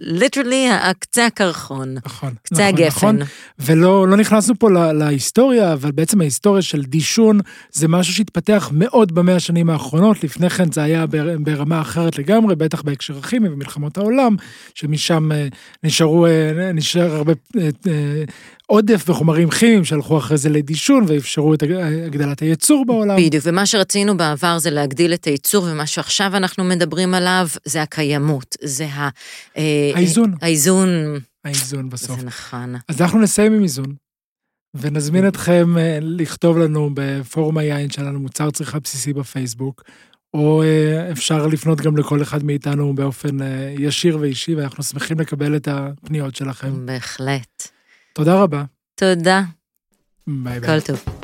[0.00, 2.34] ליטרלי, קצה הקרחון, נכון.
[2.42, 3.16] קצה נכון, נכון.
[3.20, 3.32] הגפן.
[3.58, 7.40] ולא לא נכנסנו פה לה, להיסטוריה, אבל בעצם ההיסטוריה של דישון
[7.72, 12.56] זה משהו שהתפתח מאוד במאה השנים האחרונות, לפני כן זה היה בר, ברמה אחרת לגמרי,
[12.56, 14.36] בטח בהקשר הכימי ומלחמות העולם,
[14.74, 15.48] שמשם אה,
[15.82, 18.24] נשארו, אה, נשאר הרבה אה,
[18.72, 21.72] עודף בחומרים כימיים שהלכו אחרי זה לדישון ואפשרו את הג-
[22.06, 23.16] הגדלת הייצור בעולם.
[23.16, 28.56] בדיוק, ומה שרצינו בעבר זה להגדיל את הייצור, ומה שעכשיו אנחנו מדברים עליו זה הקיימות,
[28.62, 29.08] זה ה...
[29.56, 30.34] אה, האיזון.
[30.42, 30.88] האיזון,
[31.44, 32.20] האיזון בסוף.
[32.20, 32.74] זה נכון.
[32.88, 33.94] אז אנחנו נסיים עם איזון,
[34.76, 39.82] ונזמין אתכם אה, לכתוב לנו בפורום היין שלנו מוצר צריכה בסיסי בפייסבוק,
[40.34, 43.38] או אה, אפשר לפנות גם לכל אחד מאיתנו באופן
[43.78, 46.86] ישיר ואישי, ואנחנו שמחים לקבל את הפניות שלכם.
[46.86, 47.68] בהחלט.
[48.12, 48.64] תודה רבה.
[48.94, 49.42] תודה,
[50.26, 50.68] ביי ביי.
[50.68, 51.21] כל טוב.